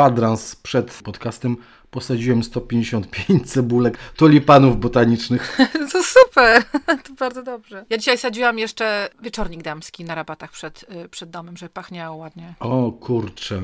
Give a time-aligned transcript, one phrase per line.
[0.00, 1.56] kwadrans przed podcastem
[1.90, 5.58] posadziłem 155 cebulek tulipanów botanicznych.
[5.92, 6.62] To super,
[7.06, 7.84] to bardzo dobrze.
[7.90, 12.54] Ja dzisiaj sadziłam jeszcze wieczornik damski na rabatach przed, y, przed domem, żeby pachniało ładnie.
[12.60, 13.60] O kurczę.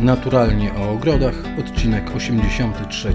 [0.00, 3.14] Naturalnie o ogrodach, odcinek 83.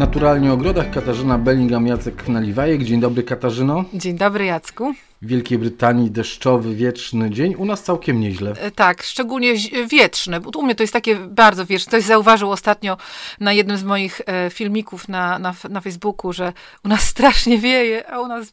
[0.00, 2.84] Naturalnie o ogrodach Katarzyna Bellingham, Jacek Naliwajek.
[2.84, 3.84] Dzień dobry Katarzyno.
[3.94, 4.94] Dzień dobry Jacku.
[5.22, 7.54] W Wielkiej Brytanii deszczowy, wieczny dzień.
[7.54, 8.50] U nas całkiem nieźle.
[8.60, 9.54] E, Tak, szczególnie
[9.90, 10.40] wieczny.
[10.40, 11.90] Bo U mnie to jest takie bardzo wieczne.
[11.90, 12.96] Ktoś zauważył ostatnio
[13.40, 16.52] na jednym z moich e, filmików na, na, na Facebooku, że
[16.84, 18.52] u nas strasznie wieje, a u nas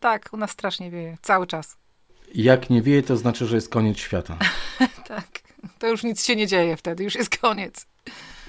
[0.00, 1.16] tak, u nas strasznie wieje.
[1.22, 1.76] Cały czas.
[2.34, 4.36] Jak nie wieje, to znaczy, że jest koniec świata.
[5.08, 5.26] Tak.
[5.78, 7.86] To już nic się nie dzieje wtedy, już jest koniec.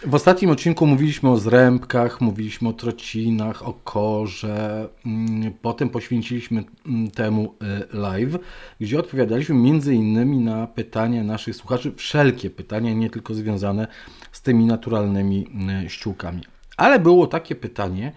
[0.04, 4.90] W ostatnim odcinku mówiliśmy o zrębkach, mówiliśmy o trocinach, o korze.
[5.06, 7.56] Mm, Potem poświęciliśmy mm, temu
[7.94, 8.38] y, live,
[8.80, 13.88] gdzie odpowiadaliśmy między innymi na pytania naszych słuchaczy, wszelkie pytania, nie tylko związane
[14.32, 15.48] z tymi naturalnymi
[15.86, 16.42] y, ściółkami.
[16.78, 18.12] Ale było takie pytanie,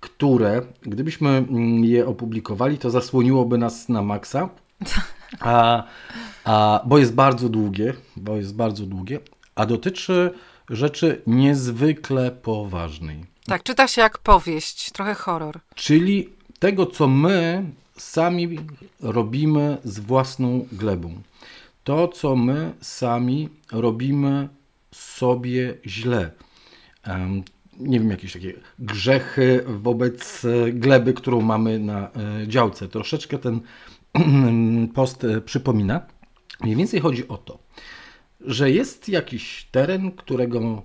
[0.00, 4.48] które gdybyśmy mm, je opublikowali, to zasłoniłoby nas na maksa.
[5.40, 5.84] A,
[6.44, 9.18] a, bo jest bardzo długie, bo jest bardzo długie,
[9.54, 10.30] a dotyczy
[10.70, 13.24] rzeczy niezwykle poważnej.
[13.46, 15.60] Tak, czyta się jak powieść, trochę horror.
[15.74, 17.64] Czyli tego, co my
[17.96, 18.58] sami
[19.00, 21.22] robimy z własną glebą.
[21.84, 24.48] To, co my sami robimy
[24.90, 26.30] sobie źle.
[27.78, 32.88] Nie wiem, jakieś takie grzechy wobec e, gleby, którą mamy na e, działce.
[32.88, 33.60] Troszeczkę ten
[34.94, 36.00] post e, przypomina.
[36.60, 37.58] Mniej więcej chodzi o to,
[38.40, 40.82] że jest jakiś teren, którego mm,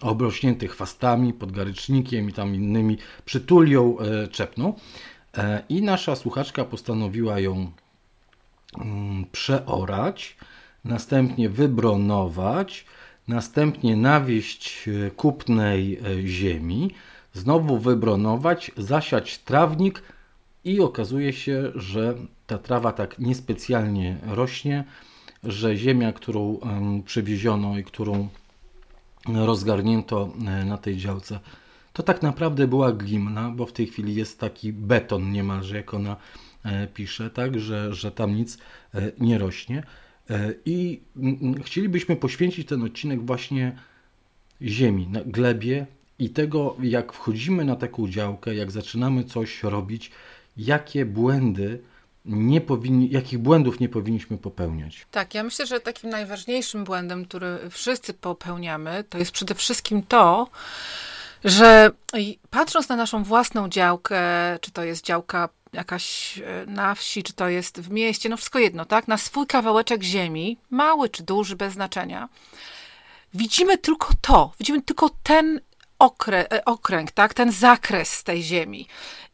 [0.00, 4.74] obrośnięty chwastami, podgarycznikiem i tam innymi przytulią, e, czepną.
[5.36, 7.70] E, i nasza słuchaczka postanowiła ją
[8.78, 10.36] mm, przeorać,
[10.84, 12.86] następnie wybronować,
[13.28, 16.90] następnie nawieść e, kupnej ziemi,
[17.32, 20.02] znowu wybronować, zasiać trawnik
[20.64, 22.14] i okazuje się, że
[22.46, 24.84] ta trawa tak niespecjalnie rośnie,
[25.44, 26.60] że ziemia, którą
[27.06, 28.28] przywieziono i którą
[29.28, 31.40] rozgarnięto e, na tej działce,
[31.92, 36.16] to tak naprawdę była glimna, bo w tej chwili jest taki beton niemalże, jak ona
[36.64, 38.58] e, pisze, tak, że, że tam nic
[38.94, 39.82] e, nie rośnie.
[40.66, 41.00] I
[41.64, 43.76] chcielibyśmy poświęcić ten odcinek właśnie
[44.62, 45.86] ziemi, glebie
[46.18, 50.10] i tego, jak wchodzimy na taką działkę, jak zaczynamy coś robić,
[50.56, 51.80] jakie błędy
[52.24, 55.06] nie powinni, jakich błędów nie powinniśmy popełniać.
[55.10, 60.48] Tak, ja myślę, że takim najważniejszym błędem, który wszyscy popełniamy, to jest przede wszystkim to,
[61.44, 61.90] że
[62.50, 64.20] patrząc na naszą własną działkę,
[64.60, 68.58] czy to jest działka jakaś e, na wsi, czy to jest w mieście, no wszystko
[68.58, 69.08] jedno, tak?
[69.08, 72.28] Na swój kawałeczek ziemi, mały czy duży, bez znaczenia,
[73.34, 75.60] widzimy tylko to, widzimy tylko ten
[75.98, 77.34] okrę, e, okręg, tak?
[77.34, 78.88] Ten zakres tej ziemi.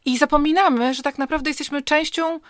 [0.04, 2.40] I zapominamy, że tak naprawdę jesteśmy częścią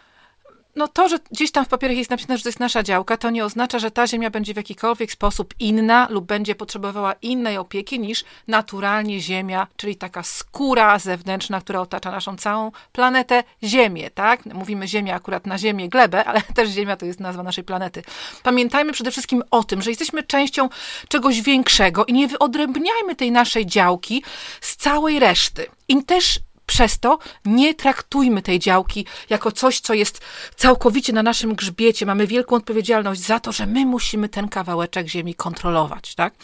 [0.76, 3.30] no to, że gdzieś tam w papierach jest napisane, że to jest nasza działka, to
[3.30, 8.00] nie oznacza, że ta ziemia będzie w jakikolwiek sposób inna lub będzie potrzebowała innej opieki
[8.00, 14.46] niż naturalnie ziemia, czyli taka skóra zewnętrzna, która otacza naszą całą planetę Ziemię, tak?
[14.46, 18.02] Mówimy Ziemia akurat na Ziemię, glebę, ale też Ziemia to jest nazwa naszej planety.
[18.42, 20.68] Pamiętajmy przede wszystkim o tym, że jesteśmy częścią
[21.08, 24.22] czegoś większego i nie wyodrębniajmy tej naszej działki
[24.60, 25.66] z całej reszty.
[25.88, 30.20] I też przez to nie traktujmy tej działki jako coś, co jest
[30.56, 32.06] całkowicie na naszym grzbiecie.
[32.06, 36.34] Mamy wielką odpowiedzialność za to, że my musimy ten kawałeczek ziemi kontrolować, tak?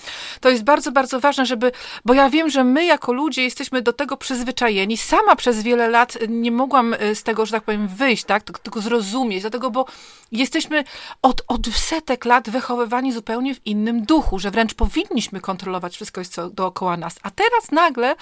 [0.40, 1.72] To jest bardzo, bardzo ważne, żeby,
[2.04, 4.96] bo ja wiem, że my jako ludzie jesteśmy do tego przyzwyczajeni.
[4.96, 8.42] Sama przez wiele lat nie mogłam y, z tego, że tak powiem, wyjść, tak?
[8.42, 9.86] Tylko- zrozumieć, dlatego, bo
[10.32, 10.84] jesteśmy
[11.22, 16.50] od, od setek lat wychowywani zupełnie w innym duchu, że wręcz powinniśmy kontrolować wszystko, co
[16.50, 17.14] dookoła nas.
[17.22, 18.16] A teraz nagle,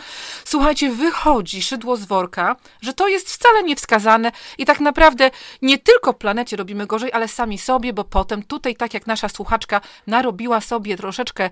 [0.45, 5.31] słuchajcie, wychodzi szydło z worka, że to jest wcale niewskazane i tak naprawdę
[5.63, 9.81] nie tylko planecie robimy gorzej, ale sami sobie, bo potem tutaj, tak jak nasza słuchaczka
[10.07, 11.51] narobiła sobie troszeczkę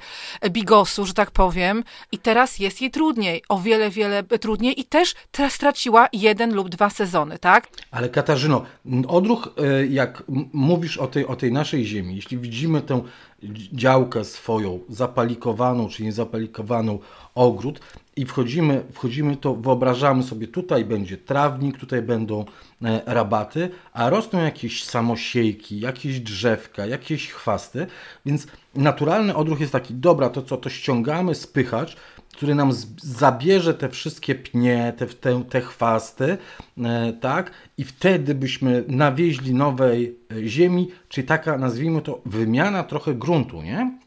[0.51, 5.15] bigosu, że tak powiem, i teraz jest jej trudniej, o wiele, wiele trudniej i też
[5.49, 7.69] straciła jeden lub dwa sezony, tak?
[7.91, 8.65] Ale Katarzyno,
[9.09, 13.03] odruch, e, jak mówisz o tej, o tej naszej ziemi, jeśli widzimy tę
[13.43, 16.99] dzi- działkę swoją, zapalikowaną czy niezapalikowaną
[17.35, 17.81] ogród
[18.19, 22.45] i wchodzimy, wchodzimy to, wyobrażamy sobie, tutaj będzie trawnik, tutaj będą
[22.85, 27.87] e, rabaty, a rosną jakieś samosiejki, jakieś drzewka, jakieś chwasty,
[28.27, 31.97] więc naturalny odruch jest taki, dobra, to co, to ściągamy spychacz,
[32.33, 32.73] który nam
[33.03, 36.39] zabierze te wszystkie pnie, te, te, te chwasty,
[36.79, 37.51] e, tak?
[37.79, 43.99] I wtedy byśmy nawieźli nowej e, ziemi, czyli taka, nazwijmy to, wymiana trochę gruntu, nie?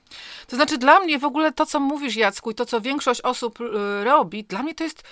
[0.51, 3.61] To znaczy dla mnie w ogóle to, co mówisz Jacku i to, co większość osób
[3.61, 5.03] y, robi, dla mnie to jest,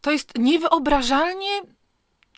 [0.00, 1.62] to jest niewyobrażalnie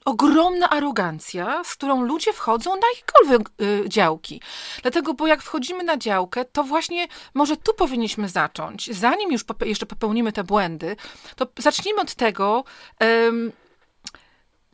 [0.04, 4.40] ogromna arogancja, z którą ludzie wchodzą na jakiekolwiek y, działki.
[4.82, 8.94] Dlatego, bo jak wchodzimy na działkę, to właśnie może tu powinniśmy zacząć.
[8.94, 10.96] Zanim już jeszcze popełnimy te błędy,
[11.36, 12.64] to zacznijmy od tego,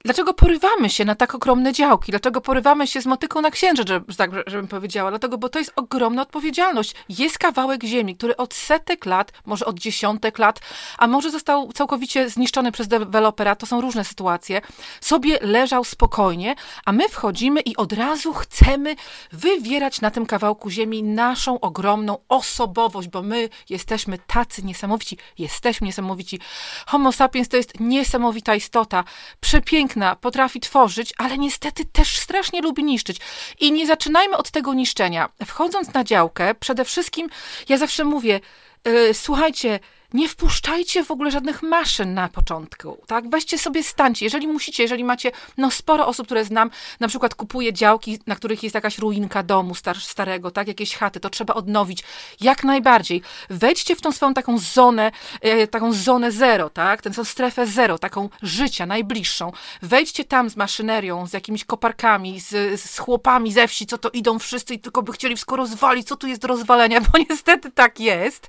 [0.04, 2.12] Dlaczego porywamy się na tak ogromne działki?
[2.12, 5.10] Dlaczego porywamy się z motyką na księżyc, tak żebym powiedziała?
[5.10, 6.94] Dlatego, bo to jest ogromna odpowiedzialność.
[7.08, 10.60] Jest kawałek ziemi, który od setek lat, może od dziesiątek lat,
[10.98, 14.60] a może został całkowicie zniszczony przez dewelopera, to są różne sytuacje,
[15.00, 16.54] sobie leżał spokojnie,
[16.84, 18.96] a my wchodzimy i od razu chcemy
[19.32, 26.40] wywierać na tym kawałku ziemi naszą ogromną osobowość, bo my jesteśmy tacy niesamowici, jesteśmy niesamowici.
[26.86, 29.04] Homo sapiens to jest niesamowita istota,
[29.40, 33.18] przepiękna, piękna, potrafi tworzyć, ale niestety też strasznie lubi niszczyć.
[33.60, 35.28] I nie zaczynajmy od tego niszczenia.
[35.46, 37.28] Wchodząc na działkę, przede wszystkim
[37.68, 38.40] ja zawsze mówię,
[38.84, 39.80] yy, słuchajcie,
[40.14, 43.30] nie wpuszczajcie w ogóle żadnych maszyn na początku, tak?
[43.30, 46.70] Weźcie sobie stańcie, jeżeli musicie, jeżeli macie, no sporo osób, które znam,
[47.00, 50.68] na przykład kupuje działki, na których jest jakaś ruinka domu star starego, tak?
[50.68, 52.04] Jakieś chaty, to trzeba odnowić.
[52.40, 53.22] Jak najbardziej.
[53.50, 55.10] Wejdźcie w tą swoją taką zonę,
[55.40, 57.02] e, taką zonę zero, tak?
[57.02, 59.52] Tę strefę zero, taką życia, najbliższą.
[59.82, 64.38] Wejdźcie tam z maszynerią, z jakimiś koparkami, z, z chłopami ze wsi, co to idą
[64.38, 68.00] wszyscy i tylko by chcieli wszystko rozwalić, co tu jest do rozwalenia, bo niestety tak
[68.00, 68.48] jest.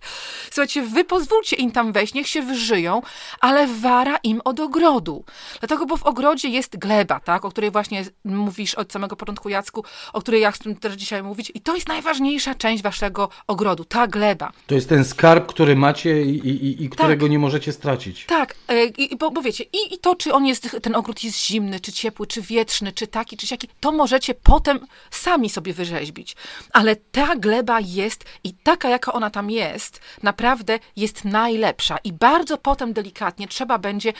[0.51, 3.01] Słuchajcie, wy pozwólcie pozwólcie im tam wejść, niech się wyżyją,
[3.39, 5.23] ale wara im od ogrodu.
[5.59, 9.83] Dlatego, bo w ogrodzie jest gleba, tak, o której właśnie mówisz od samego początku, Jacku,
[10.13, 14.07] o której ja chcę też dzisiaj mówić i to jest najważniejsza część waszego ogrodu, ta
[14.07, 14.51] gleba.
[14.67, 17.31] To jest ten skarb, który macie i, i, i którego tak.
[17.31, 18.25] nie możecie stracić.
[18.25, 21.45] Tak, e, i, bo, bo wiecie, i, i to, czy on jest, ten ogród jest
[21.45, 24.79] zimny, czy ciepły, czy wietrzny, czy taki, czy siaki, to możecie potem
[25.11, 26.35] sami sobie wyrzeźbić.
[26.73, 32.13] Ale ta gleba jest i taka, jaka ona tam jest, naprawdę jest na najlepsza i
[32.13, 34.13] bardzo potem delikatnie trzeba będzie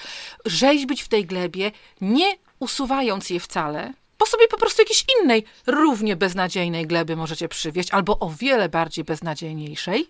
[0.45, 1.71] rzeźbić w tej glebie,
[2.01, 7.91] nie usuwając je wcale, bo sobie po prostu jakiejś innej, równie beznadziejnej gleby możecie przywieźć,
[7.91, 10.07] albo o wiele bardziej beznadziejniejszej.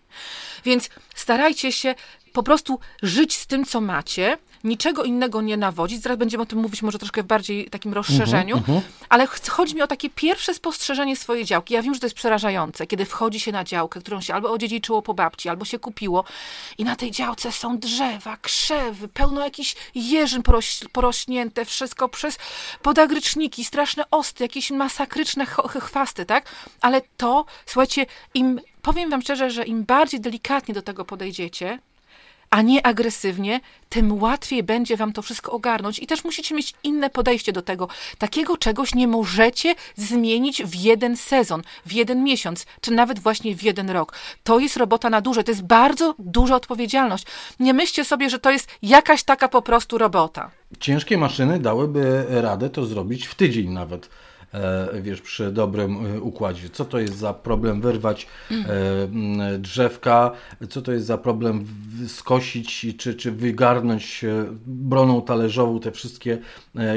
[0.65, 1.95] Więc starajcie się
[2.33, 6.01] po prostu żyć z tym, co macie, niczego innego nie nawodzić.
[6.01, 8.81] Zaraz będziemy o tym mówić może troszkę w bardziej takim rozszerzeniu, uh -huh, uh -huh.
[9.09, 11.73] ale chodzi mi o takie pierwsze spostrzeżenie swojej działki.
[11.73, 15.01] Ja wiem, że to jest przerażające, kiedy wchodzi się na działkę, którą się albo odziedziczyło
[15.01, 16.23] po babci, albo się kupiło
[16.77, 22.37] i na tej działce są drzewa, krzewy, pełno jakichś jeżyn poroś, porośnięte, wszystko przez
[22.81, 25.45] podagryczniki, straszne osty, jakieś masakryczne
[25.79, 26.45] chwasty, tak?
[26.81, 31.79] Ale to, słuchajcie, im powiem wam szczerze, że im bardziej delikatnie do tego podejdziecie,
[32.49, 35.99] a nie agresywnie, tym łatwiej będzie wam to wszystko ogarnąć.
[35.99, 37.87] I też musicie mieć inne podejście do tego.
[38.17, 43.63] Takiego czegoś nie możecie zmienić w jeden sezon, w jeden miesiąc, czy nawet właśnie w
[43.63, 44.13] jeden rok.
[44.43, 47.25] To jest robota na duże, to jest bardzo duża odpowiedzialność.
[47.59, 50.51] Nie myślcie sobie, że to jest jakaś taka po prostu robota.
[50.79, 54.09] Ciężkie maszyny dałyby radę to zrobić w tydzień nawet.
[54.53, 56.69] E, wiesz, przy dobrym e, układzie.
[56.69, 60.31] Co to jest za problem wyrwać e, drzewka,
[60.69, 61.65] co to jest za problem
[62.07, 64.25] skosić czy, czy wygarnąć
[64.65, 66.37] broną talerzową te wszystkie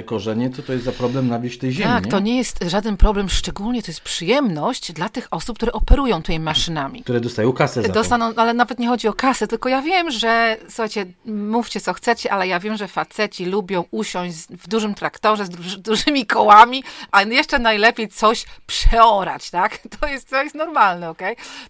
[0.06, 1.90] korzenie, co to jest za problem nawieść tej ziemi.
[1.90, 2.10] Tak, nie?
[2.10, 6.40] to nie jest żaden problem, szczególnie to jest przyjemność dla tych osób, które operują tymi
[6.40, 7.02] maszynami.
[7.02, 10.56] Które dostają kasę za Dostaną, ale nawet nie chodzi o kasę, tylko ja wiem, że
[10.68, 15.50] słuchajcie, mówcie co chcecie, ale ja wiem, że faceci lubią usiąść w dużym traktorze z
[15.88, 19.78] dużymi kołami, a jeszcze najlepiej coś przeorać, tak?
[20.00, 21.22] To jest, to jest normalne, ok?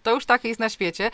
[0.03, 1.11] To już tak jest na świecie,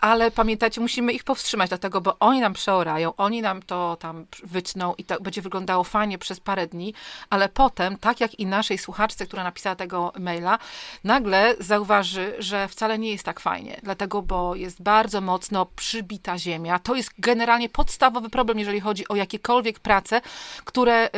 [0.00, 4.94] ale pamiętajcie, musimy ich powstrzymać, dlatego, bo oni nam przeorają, oni nam to tam wytną
[4.98, 6.94] i to będzie wyglądało fajnie przez parę dni,
[7.30, 10.58] ale potem, tak jak i naszej słuchaczce, która napisała tego maila,
[11.04, 16.78] nagle zauważy, że wcale nie jest tak fajnie, dlatego, bo jest bardzo mocno przybita ziemia.
[16.78, 20.20] To jest generalnie podstawowy problem, jeżeli chodzi o jakiekolwiek prace,
[20.64, 21.10] które,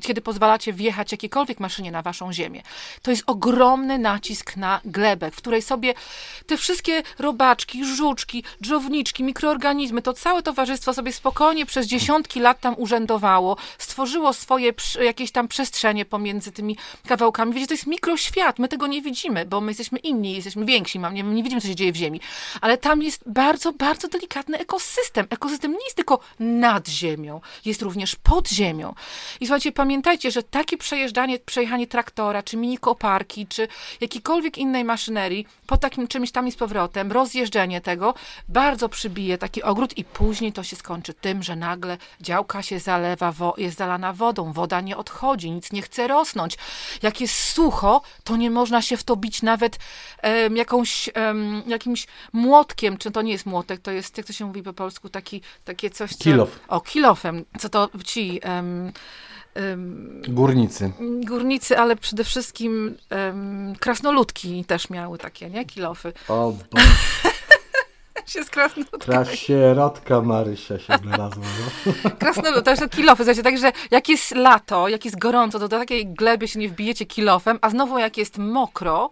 [0.00, 2.62] kiedy pozwalacie wjechać jakiekolwiek maszynie na waszą ziemię.
[3.02, 5.94] To jest ogromny nacisk na glebę, w której sobie
[6.46, 12.74] te wszystkie robaczki, żuczki, dżowniczki, mikroorganizmy, to całe towarzystwo sobie spokojnie przez dziesiątki lat tam
[12.78, 14.72] urzędowało, stworzyło swoje
[15.04, 16.76] jakieś tam przestrzenie pomiędzy tymi
[17.08, 17.54] kawałkami.
[17.54, 21.22] Wiecie, to jest mikroświat, my tego nie widzimy, bo my jesteśmy inni, jesteśmy więksi, nie,
[21.22, 22.20] nie widzimy, co się dzieje w ziemi.
[22.60, 25.26] Ale tam jest bardzo, bardzo delikatny ekosystem.
[25.30, 28.94] Ekosystem nie jest tylko nad ziemią, jest również pod ziemią.
[29.40, 33.68] I słuchajcie, pamiętajcie, że takie przejeżdżanie, przejechanie traktorem traktora, czy mini koparki, czy
[34.00, 38.14] jakiejkolwiek innej maszynerii, po takim czymś tam i z powrotem, rozjeżdżenie tego,
[38.48, 43.32] bardzo przybije taki ogród i później to się skończy tym, że nagle działka się zalewa,
[43.56, 46.58] jest zalana wodą, woda nie odchodzi, nic nie chce rosnąć.
[47.02, 49.78] Jak jest sucho, to nie można się w to bić nawet
[50.22, 54.46] em, jakąś, em, jakimś młotkiem, czy to nie jest młotek, to jest, jak to się
[54.46, 56.24] mówi po polsku, taki, takie coś, co...
[56.24, 56.60] Kilof.
[56.68, 58.40] O, kilofem, co to ci...
[58.42, 58.92] em,
[59.54, 60.92] em, Górnicy.
[61.26, 65.64] górnicy, ale przede wszystkim em, krasnoludki też miały takie, nie?
[65.64, 66.12] Kilofy.
[66.28, 66.78] O, bo
[68.26, 69.12] się z krasnoludką.
[69.12, 71.44] ta sierotka Marysia się znalazła.
[72.04, 72.10] No.
[72.20, 73.16] Krasnolud, to jest to kilofy.
[73.24, 77.06] Słuchajcie, także jak jest lato, jak jest gorąco, to do takiej gleby się nie wbijecie
[77.06, 79.10] kilofem, a znowu jak jest mokro,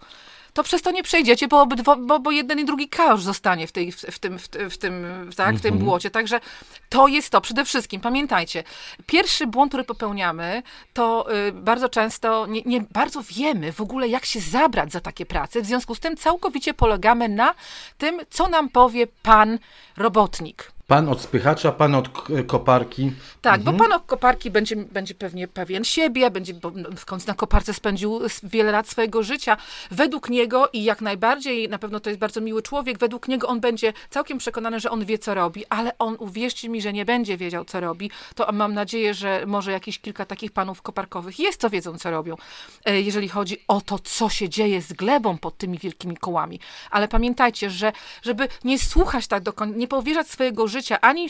[0.53, 3.73] to przez to nie przejdziecie, bo, obydwo, bo, bo jeden i drugi kałuż zostanie w,
[3.73, 6.11] tej, w, w, tym, w, w, tym, tak, w tym błocie.
[6.11, 6.41] Także
[6.89, 7.41] to jest to.
[7.41, 8.65] Przede wszystkim, pamiętajcie,
[9.07, 14.25] pierwszy błąd, który popełniamy, to y, bardzo często nie, nie bardzo wiemy w ogóle, jak
[14.25, 15.63] się zabrać za takie prace.
[15.63, 17.55] W związku z tym całkowicie polegamy na
[17.99, 19.59] tym, co nam powie pan
[19.97, 20.73] robotnik.
[20.91, 22.09] Pan od spychacza, pan od
[22.47, 23.13] koparki.
[23.41, 27.35] Tak, bo pan od koparki będzie, będzie pewnie pewien siebie, będzie bo w końcu na
[27.35, 29.57] koparce spędził wiele lat swojego życia.
[29.91, 33.61] Według niego i jak najbardziej, na pewno to jest bardzo miły człowiek, według niego on
[33.61, 37.37] będzie całkiem przekonany, że on wie, co robi, ale on, uwierzcie mi, że nie będzie
[37.37, 38.11] wiedział, co robi.
[38.35, 42.37] To mam nadzieję, że może jakieś kilka takich panów koparkowych jest, co wiedzą, co robią,
[42.85, 46.61] e, jeżeli chodzi o to, co się dzieje z glebą pod tymi wielkimi kołami.
[46.91, 47.93] Ale pamiętajcie, że
[48.23, 51.29] żeby nie słuchać tak do końca, nie powierzać swojego życia ani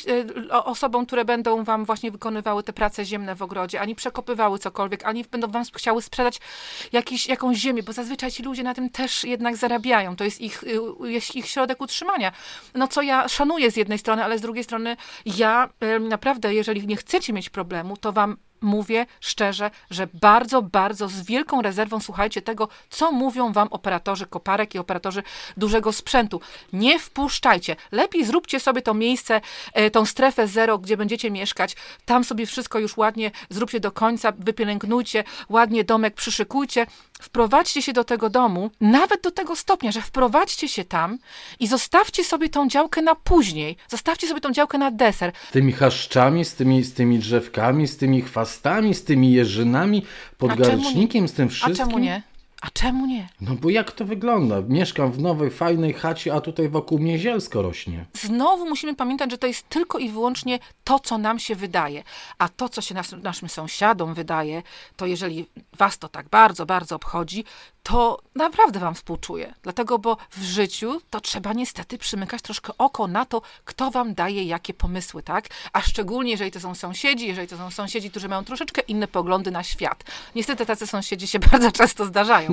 [0.50, 5.07] e, osobom, które będą wam właśnie wykonywały te prace ziemne w ogrodzie, ani przekopywały cokolwiek,
[5.07, 6.40] ani będą wam chciały sprzedać
[6.92, 10.16] jakiś, jakąś ziemię, bo zazwyczaj ci ludzie na tym też jednak zarabiają.
[10.16, 12.33] To jest ich, y, jest ich środek utrzymania.
[12.75, 15.69] No co ja szanuję z jednej strony, ale z drugiej strony ja
[16.00, 21.62] naprawdę, jeżeli nie chcecie mieć problemu, to wam mówię szczerze, że bardzo, bardzo z wielką
[21.62, 25.23] rezerwą słuchajcie tego, co mówią wam operatorzy koparek i operatorzy
[25.57, 26.40] dużego sprzętu.
[26.73, 27.76] Nie wpuszczajcie.
[27.93, 29.40] Lepiej zróbcie sobie to miejsce,
[29.73, 31.76] e, tą strefę zero, gdzie będziecie mieszkać.
[32.05, 36.87] Tam sobie wszystko już ładnie zróbcie do końca, wypielęgnujcie, ładnie domek przyszykujcie.
[37.21, 41.19] Wprowadźcie się do tego domu, nawet do tego stopnia, że wprowadźcie się tam
[41.61, 43.77] i zostawcie sobie tą działkę na później.
[43.89, 45.33] Zostawcie sobie tą działkę na deser.
[45.49, 50.07] Z tymi chaszczami, z tymi, z tymi drzewkami, z tymi chwastami, z tymi jeżynami,
[50.39, 51.77] podgarcznikiem, z tym A wszystkim.
[51.77, 52.23] czemu nie?
[52.61, 53.29] A czemu nie?
[53.40, 54.62] No bo jak to wygląda?
[54.69, 58.05] Mieszkam w nowej, fajnej chacie, a tutaj wokół mnie zielsko rośnie.
[58.12, 62.02] Znowu musimy pamiętać, że to jest tylko i wyłącznie to, co nam się wydaje.
[62.38, 64.62] A to, co się nas, naszym sąsiadom wydaje,
[64.97, 65.47] to jeżeli
[65.79, 67.45] was to tak bardzo, bardzo obchodzi,
[67.83, 69.55] to naprawdę wam współczuję.
[69.63, 74.45] Dlatego, bo w życiu to trzeba niestety przymykać troszkę oko na to, kto wam daje
[74.45, 75.49] jakie pomysły, tak?
[75.73, 79.51] A szczególnie, jeżeli to są sąsiedzi, jeżeli to są sąsiedzi, którzy mają troszeczkę inne poglądy
[79.51, 80.05] na świat.
[80.35, 82.53] Niestety tacy sąsiedzi się bardzo często zdarzają.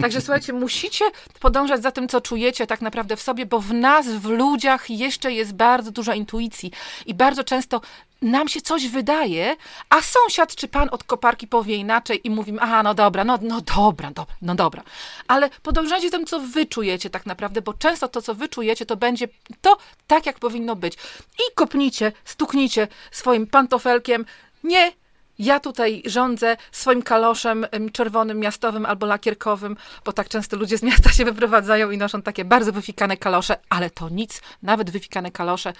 [0.00, 1.04] Także słuchajcie, musicie
[1.40, 5.32] podążać za tym, co czujecie tak naprawdę w sobie, bo w nas, w ludziach jeszcze
[5.32, 6.72] jest bardzo dużo intuicji
[7.06, 7.80] i bardzo często
[8.22, 9.56] nam się coś wydaje,
[9.90, 13.60] a sąsiad czy pan od koparki powie inaczej i mówi, aha, no dobra, no, no
[13.60, 14.82] dobra, dobra, no dobra.
[15.28, 18.96] Ale podążajcie tym, co wy czujecie tak naprawdę, bo często to, co wy czujecie, to
[18.96, 19.28] będzie
[19.60, 20.94] to tak, jak powinno być.
[21.38, 24.24] I kopnijcie, stuknijcie swoim pantofelkiem,
[24.64, 24.92] nie,
[25.38, 30.82] ja tutaj rządzę swoim kaloszem em, czerwonym, miastowym albo lakierkowym, bo tak często ludzie z
[30.82, 35.72] miasta się wyprowadzają i noszą takie bardzo wyfikane kalosze, ale to nic, nawet wyfikane kalosze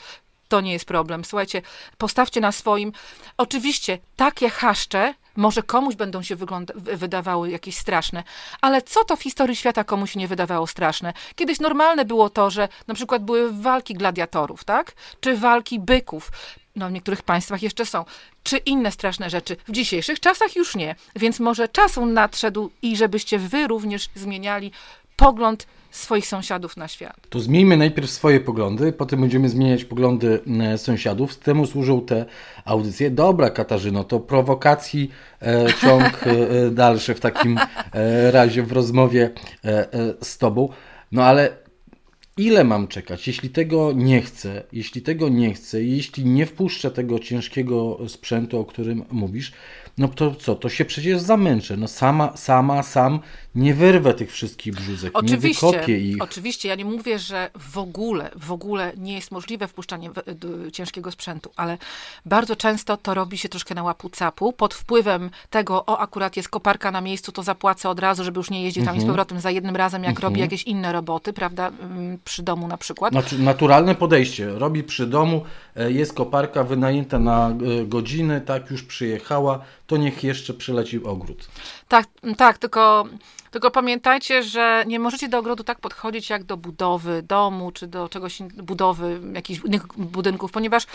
[0.48, 1.24] to nie jest problem.
[1.24, 1.62] Słuchajcie,
[1.98, 2.92] postawcie na swoim.
[3.36, 6.36] Oczywiście takie chaszcze może komuś będą się
[6.74, 8.24] wydawały jakieś straszne,
[8.60, 11.12] ale co to w historii świata komuś nie wydawało straszne?
[11.34, 14.92] Kiedyś normalne było to, że na przykład były walki gladiatorów, tak?
[15.20, 16.30] Czy walki byków.
[16.76, 18.04] No, w niektórych państwach jeszcze są.
[18.42, 19.56] Czy inne straszne rzeczy.
[19.68, 20.94] W dzisiejszych czasach już nie.
[21.16, 24.72] Więc może czas nadszedł i żebyście wy również zmieniali
[25.18, 27.16] pogląd swoich sąsiadów na świat.
[27.28, 31.36] To zmieńmy najpierw swoje poglądy, potem będziemy zmieniać poglądy e, sąsiadów.
[31.36, 32.24] Temu służą te
[32.64, 33.10] audycje.
[33.10, 35.10] Dobra, Katarzyno, to prowokacji
[35.42, 37.58] e, ciąg e, e, dalszy w takim
[37.92, 39.30] e, razie w rozmowie
[40.22, 40.68] z Tobą.
[41.12, 41.56] No ale
[42.36, 43.26] ile mam czekać?
[43.26, 48.64] Jeśli tego nie chcę, jeśli tego nie chcę, jeśli nie wpuszczę tego ciężkiego sprzętu, o
[48.64, 49.52] którym mówisz,
[49.98, 50.54] no to co?
[50.54, 51.76] To się przecież zamęczę.
[51.76, 53.20] No sama, sama, sam
[53.58, 56.22] nie wyrwę tych wszystkich brzuzek, nie wykopię ich.
[56.22, 60.10] Oczywiście, ja nie mówię, że w ogóle, w ogóle nie jest możliwe wpuszczanie
[60.72, 61.78] ciężkiego sprzętu, ale
[62.26, 66.48] bardzo często to robi się troszkę na łapu capu, pod wpływem tego, o akurat jest
[66.48, 69.40] koparka na miejscu, to zapłacę od razu, żeby już nie jeździć tam i z powrotem
[69.40, 73.12] za jednym razem, jak robi jakieś inne roboty, prawda, mm, przy domu na przykład.
[73.12, 74.48] Znaczy, naturalne podejście.
[74.48, 75.44] Robi przy domu,
[75.76, 81.48] e, jest koparka wynajęta na e, godziny, tak już przyjechała, to niech jeszcze przyleci ogród.
[81.88, 83.08] Tak, tak, tylko
[83.50, 88.08] tylko pamiętajcie, że nie możecie do ogrodu tak podchodzić jak do budowy domu, czy do
[88.08, 90.86] czegoś, budowy jakichś innych budynków, ponieważ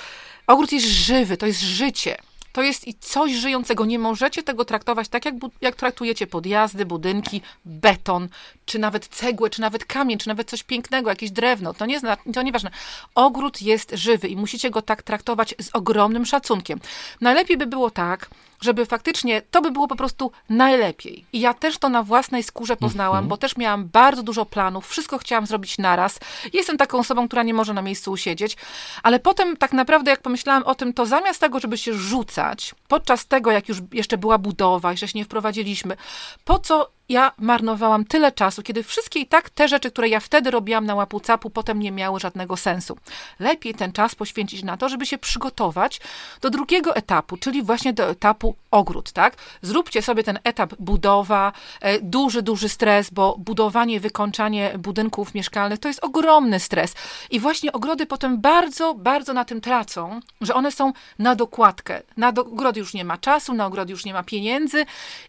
[0.47, 2.17] ogród jest żywy, to jest życie.
[2.51, 3.85] To jest i coś żyjącego.
[3.85, 8.29] Nie możecie tego traktować tak, jak, jak traktujecie podjazdy, budynki, beton,
[8.65, 11.73] czy nawet cegłę, czy nawet kamień, czy nawet coś pięknego, jakieś drewno.
[11.73, 12.01] To, nie,
[12.33, 12.71] to nieważne.
[13.15, 16.79] Ogród jest żywy i musicie go tak traktować z ogromnym szacunkiem.
[17.21, 18.29] Najlepiej by było tak,
[18.63, 21.25] żeby faktycznie to by było po prostu najlepiej.
[21.33, 23.27] I ja też to na własnej skórze poznałam, mhm.
[23.27, 26.19] bo też miałam bardzo dużo planów, wszystko chciałam zrobić naraz.
[26.53, 28.57] Jestem taką osobą, która nie może na miejscu usiedzieć,
[29.03, 33.27] ale potem tak naprawdę jak pomyślałam o tym, to zamiast tego, żeby się rzucać, podczas
[33.27, 35.97] tego, jak już jeszcze była budowa, jeszcze się nie wprowadziliśmy,
[36.45, 40.51] po co ja marnowałam tyle czasu, kiedy wszystkie i tak te rzeczy, które ja wtedy
[40.51, 42.97] robiłam na łapu capu, potem nie miały żadnego sensu.
[43.39, 46.01] Lepiej ten czas poświęcić na to, żeby się przygotować
[46.41, 49.35] do drugiego etapu, czyli właśnie do etapu ogród, tak?
[49.61, 51.51] Zróbcie sobie ten etap budowa,
[51.81, 56.95] e, duży, duży stres, bo budowanie, wykończanie budynków mieszkalnych to jest ogromny stres.
[57.31, 62.01] I właśnie ogrody potem bardzo, bardzo na tym tracą, że one są na dokładkę.
[62.17, 64.85] Na do, ogrody już nie ma czasu, na ogrody już nie ma pieniędzy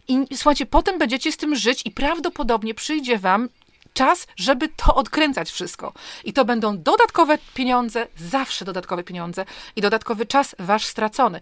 [0.07, 3.49] i słuchajcie, potem będziecie z tym żyć i prawdopodobnie przyjdzie wam
[3.93, 5.93] czas, żeby to odkręcać wszystko.
[6.23, 11.39] I to będą dodatkowe pieniądze, zawsze dodatkowe pieniądze i dodatkowy czas wasz stracony.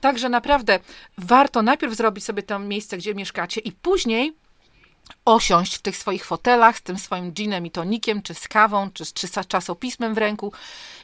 [0.00, 0.78] Także naprawdę
[1.18, 4.32] warto najpierw zrobić sobie to miejsce, gdzie mieszkacie i później
[5.24, 9.04] osiąść w tych swoich fotelach z tym swoim ginem i tonikiem, czy z kawą, czy,
[9.14, 10.52] czy z czasopismem w ręku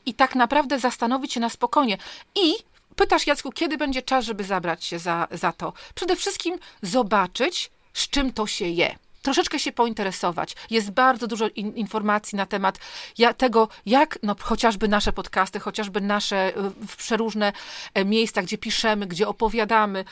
[0.06, 1.98] i tak naprawdę zastanowić się na spokojnie.
[2.34, 2.54] I
[2.96, 5.72] pytasz, Jacku, kiedy będzie czas, żeby zabrać się za, za to?
[5.94, 10.56] Przede wszystkim zobaczyć, z czym to się je troszeczkę się pointeresować.
[10.70, 12.78] Jest bardzo dużo in, informacji na temat
[13.18, 17.52] ja, tego, jak no, chociażby nasze podcasty, chociażby nasze y, przeróżne
[17.94, 20.04] e, miejsca, gdzie piszemy, gdzie opowiadamy,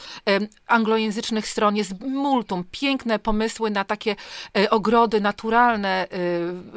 [0.66, 2.64] anglojęzycznych stron jest multum.
[2.70, 4.16] Piękne pomysły na takie
[4.58, 6.06] e, ogrody naturalne,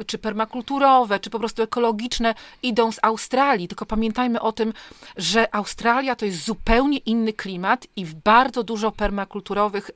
[0.06, 3.68] czy permakulturowe, czy po prostu ekologiczne idą z Australii.
[3.68, 4.72] Tylko pamiętajmy o tym,
[5.16, 9.90] że Australia to jest zupełnie inny klimat i bardzo dużo permakulturowych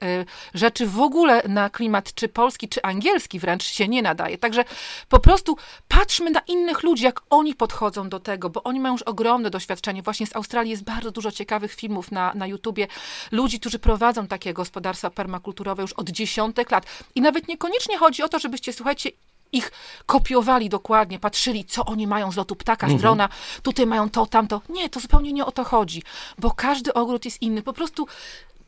[0.55, 4.39] rzeczy w ogóle na klimat czy czy polski, czy angielski wręcz się nie nadaje.
[4.39, 4.65] Także
[5.09, 5.57] po prostu
[5.89, 10.03] patrzmy na innych ludzi, jak oni podchodzą do tego, bo oni mają już ogromne doświadczenie.
[10.03, 12.87] Właśnie z Australii jest bardzo dużo ciekawych filmów na, na YouTubie.
[13.33, 16.87] Ludzi, którzy prowadzą takie gospodarstwa permakulturowe już od dziesiątek lat.
[17.15, 19.11] I nawet niekoniecznie chodzi o to, żebyście, słuchajcie,
[19.53, 19.73] ich
[20.07, 23.01] kopiowali dokładnie, patrzyli, co oni mają z lotu ptaka, mhm.
[23.01, 23.29] drona,
[23.63, 24.61] tutaj mają to, tamto.
[24.69, 26.03] Nie, to zupełnie nie o to chodzi,
[26.39, 27.63] bo każdy ogród jest inny.
[27.63, 28.07] Po prostu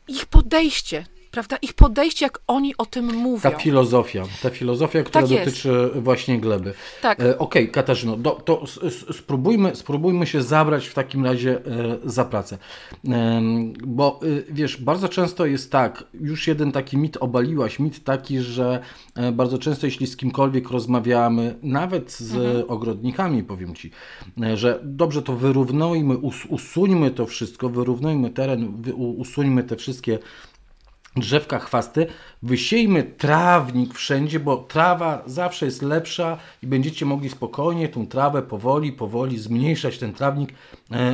[0.07, 3.51] ich podejście prawda, ich podejście, jak oni o tym mówią.
[3.51, 6.73] Ta filozofia, ta filozofia, która tak dotyczy właśnie gleby.
[7.01, 7.19] Tak.
[7.19, 8.63] E, Okej, okay, Katarzyno, do, to
[9.11, 11.61] spróbujmy, spróbujmy się zabrać w takim razie e,
[12.03, 12.57] za pracę.
[13.09, 13.41] E,
[13.83, 18.79] bo e, wiesz, bardzo często jest tak, już jeden taki mit obaliłaś, mit taki, że
[19.33, 22.63] bardzo często jeśli z kimkolwiek rozmawiamy, nawet z mhm.
[22.67, 23.91] ogrodnikami, powiem Ci,
[24.53, 30.19] że dobrze to wyrównujmy, us, usuńmy to wszystko, wyrównujmy teren, usuńmy te wszystkie
[31.15, 32.07] drzewka, chwasty,
[32.43, 38.91] wysiejmy trawnik wszędzie, bo trawa zawsze jest lepsza i będziecie mogli spokojnie tą trawę powoli,
[38.91, 40.53] powoli zmniejszać ten trawnik,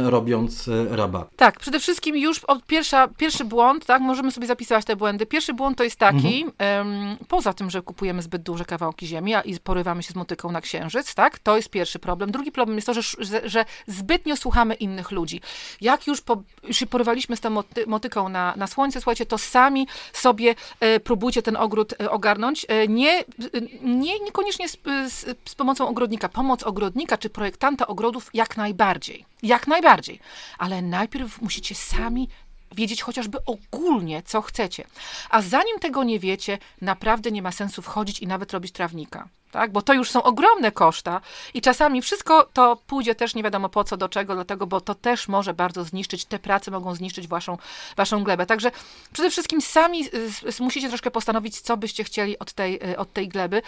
[0.03, 1.27] robiąc e, rabat.
[1.35, 5.25] Tak, przede wszystkim już od pierwsza, pierwszy błąd, tak, możemy sobie zapisywać te błędy.
[5.25, 7.17] Pierwszy błąd to jest taki, mhm.
[7.27, 11.15] poza tym, że kupujemy zbyt duże kawałki ziemi i porywamy się z motyką na księżyc,
[11.15, 12.31] tak, to jest pierwszy problem.
[12.31, 15.41] Drugi problem jest to, że, że, że zbytnio słuchamy innych ludzi.
[15.81, 19.37] Jak już, po, już się porywaliśmy z tą moty, motyką na, na słońce, słuchajcie, to
[19.37, 22.65] sami sobie e, próbujcie ten ogród e, ogarnąć.
[22.69, 23.23] E, nie,
[23.81, 26.29] nie niekoniecznie z, z, z pomocą ogrodnika.
[26.29, 29.25] Pomoc ogrodnika czy projektanta ogrodów jak najbardziej.
[29.45, 30.19] Jak najbardziej.
[30.57, 32.29] Ale najpierw musicie sami
[32.71, 34.83] wiedzieć chociażby ogólnie, co chcecie.
[35.29, 39.71] A zanim tego nie wiecie, naprawdę nie ma sensu wchodzić i nawet robić trawnika tak?
[39.71, 41.21] Bo to już są ogromne koszta
[41.53, 44.95] i czasami wszystko to pójdzie też nie wiadomo po co, do czego, dlatego, bo to
[44.95, 47.57] też może bardzo zniszczyć, te prace mogą zniszczyć waszą,
[47.97, 48.45] waszą glebę.
[48.45, 48.71] Także
[49.13, 50.05] przede wszystkim sami
[50.59, 53.61] musicie troszkę postanowić, co byście chcieli od tej, y, od tej gleby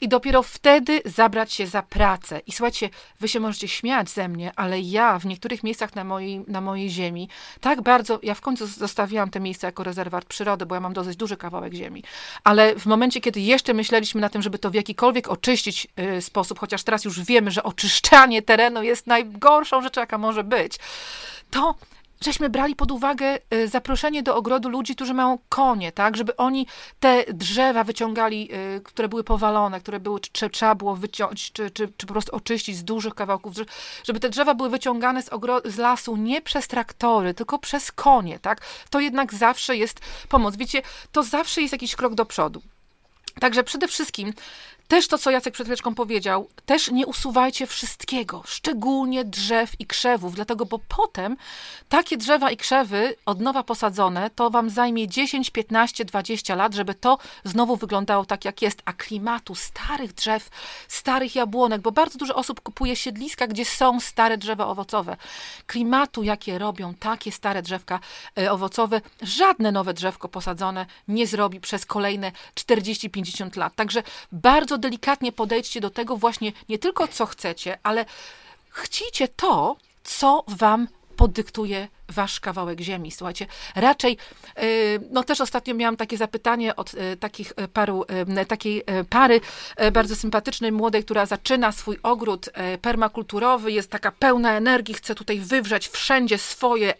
[0.00, 2.40] i dopiero wtedy zabrać się za pracę.
[2.46, 6.44] I słuchajcie, wy się możecie śmiać ze mnie, ale ja w niektórych miejscach na mojej,
[6.48, 7.28] na mojej ziemi
[7.60, 11.16] tak bardzo, ja w końcu zostawiłam te miejsca jako rezerwat przyrody, bo ja mam dosyć
[11.16, 12.04] duży kawałek ziemi,
[12.44, 16.58] ale w momencie, kiedy jeszcze myśleliśmy na tym, żeby to w jakikolwiek oczyścić y, sposób,
[16.58, 20.78] chociaż teraz już wiemy, że oczyszczanie terenu jest najgorszą rzeczą, jaka może być,
[21.50, 21.74] to
[22.24, 26.66] żeśmy brali pod uwagę y, zaproszenie do ogrodu ludzi, którzy mają konie, tak, żeby oni
[27.00, 31.92] te drzewa wyciągali, y, które były powalone, które były, czy, trzeba było wyciąć, czy, czy,
[31.96, 33.54] czy po prostu oczyścić z dużych kawałków,
[34.04, 35.30] żeby te drzewa były wyciągane z,
[35.64, 40.56] z lasu nie przez traktory, tylko przez konie, tak, to jednak zawsze jest pomoc.
[40.56, 42.62] Wiecie, to zawsze jest jakiś krok do przodu.
[43.40, 44.32] Także przede wszystkim
[44.92, 50.34] też to, co Jacek przed chwileczką powiedział, też nie usuwajcie wszystkiego, szczególnie drzew i krzewów,
[50.34, 51.36] dlatego, bo potem
[51.88, 56.94] takie drzewa i krzewy od nowa posadzone, to wam zajmie 10, 15, 20 lat, żeby
[56.94, 60.50] to znowu wyglądało tak, jak jest, a klimatu starych drzew,
[60.88, 65.16] starych jabłonek, bo bardzo dużo osób kupuje siedliska, gdzie są stare drzewa owocowe.
[65.66, 68.00] Klimatu, jakie robią takie stare drzewka
[68.38, 73.74] e, owocowe, żadne nowe drzewko posadzone nie zrobi przez kolejne 40-50 lat.
[73.74, 74.02] Także
[74.32, 78.04] bardzo delikatnie podejdźcie do tego właśnie nie tylko co chcecie, ale
[78.68, 83.10] chcicie to, co wam podyktuje wasz kawałek ziemi.
[83.10, 84.16] Słuchajcie, raczej,
[84.62, 88.04] y, no też ostatnio miałam takie zapytanie od y, takich y, paru,
[88.48, 89.40] takiej pary
[89.92, 92.50] bardzo sympatycznej, młodej, która zaczyna swój ogród
[92.82, 96.94] permakulturowy, jest taka pełna energii, chce tutaj wywrzeć wszędzie swoje,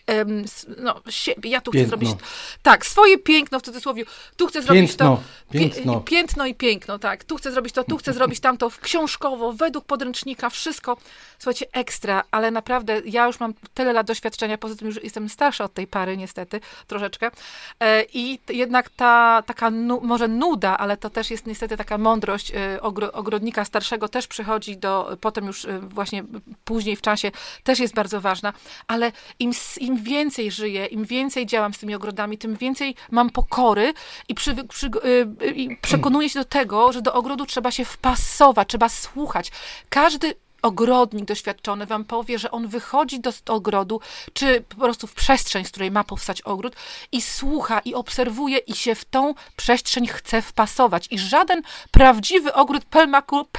[0.79, 1.97] no siebie, ja tu piętno.
[1.97, 2.25] chcę zrobić,
[2.63, 4.05] tak, swoje piękno w cudzysłowie,
[4.37, 5.23] tu chcę zrobić piętno, to,
[5.53, 6.01] piętno.
[6.01, 10.51] piętno i piękno, tak, tu chcę zrobić to, tu chcę zrobić tamto, książkowo, według podręcznika,
[10.51, 10.97] wszystko,
[11.43, 15.65] słuchajcie, ekstra, ale naprawdę ja już mam tyle lat doświadczenia, poza tym już jestem starsza
[15.65, 17.31] od tej pary, niestety, troszeczkę.
[17.81, 22.53] E, I jednak ta taka, nu, może nuda, ale to też jest niestety taka mądrość
[22.55, 26.25] e, ogrodnika starszego, też przychodzi do, potem już e, właśnie
[26.65, 27.31] później w czasie,
[27.65, 28.53] też jest bardzo ważna,
[28.87, 33.95] ale im, im więcej żyję, im więcej działam z tymi ogrodami, tym więcej mam pokory
[34.29, 34.91] i, przy, przy,
[35.55, 39.53] i przekonuję się do tego, że do ogrodu trzeba się wpasować, trzeba słuchać.
[39.89, 44.01] Każdy ogrodnik doświadczony wam powie, że on wychodzi do ogrodu,
[44.33, 46.77] czy po prostu w przestrzeń, z której ma powstać ogród
[47.13, 51.09] i słucha i obserwuje i się w tą przestrzeń chce wpasować.
[51.11, 52.85] I żaden prawdziwy ogród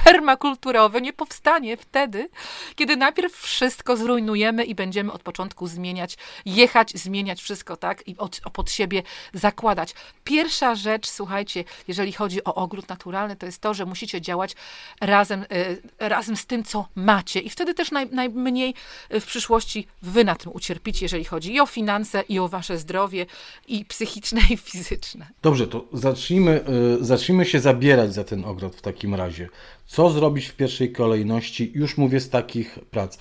[0.04, 2.28] permakulturowy nie powstanie wtedy,
[2.74, 8.08] kiedy najpierw wszystko zrujnujemy i będziemy od początku zmieniać, jechać, zmieniać wszystko, tak?
[8.08, 9.94] I od, pod siebie zakładać.
[10.24, 14.54] Pierwsza rzecz, słuchajcie, jeżeli chodzi o ogród naturalny, to jest to, że musicie działać
[15.00, 17.40] razem, y, razem z tym, co macie.
[17.40, 18.74] I wtedy też naj, najmniej
[19.10, 23.26] w przyszłości wy na tym ucierpicie, jeżeli chodzi i o finanse, i o wasze zdrowie,
[23.68, 25.26] i psychiczne, i fizyczne.
[25.42, 26.64] Dobrze, to zacznijmy,
[27.00, 29.48] y, zacznijmy się zabierać za ten ogród w takim razie.
[29.86, 31.72] Co zrobić w pierwszej kolejności?
[31.74, 33.18] Już mówię z takich prac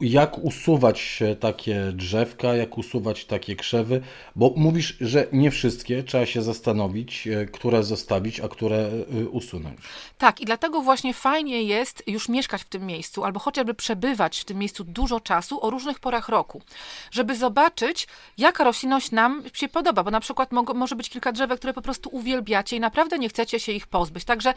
[0.00, 4.00] jak usuwać takie drzewka, jak usuwać takie krzewy,
[4.36, 9.80] bo mówisz, że nie wszystkie, trzeba się zastanowić, e, które zostawić, a które e, usunąć.
[10.18, 14.44] Tak, i dlatego właśnie fajnie jest już mieszkać w tym miejscu, albo chociażby przebywać w
[14.44, 16.62] tym miejscu dużo czasu o różnych porach roku,
[17.10, 18.08] żeby zobaczyć,
[18.38, 22.08] jaka roślinność nam się podoba, bo na przykład może być kilka drzewek, które po prostu
[22.12, 24.24] uwielbiacie i naprawdę nie chcecie się ich pozbyć.
[24.24, 24.54] Także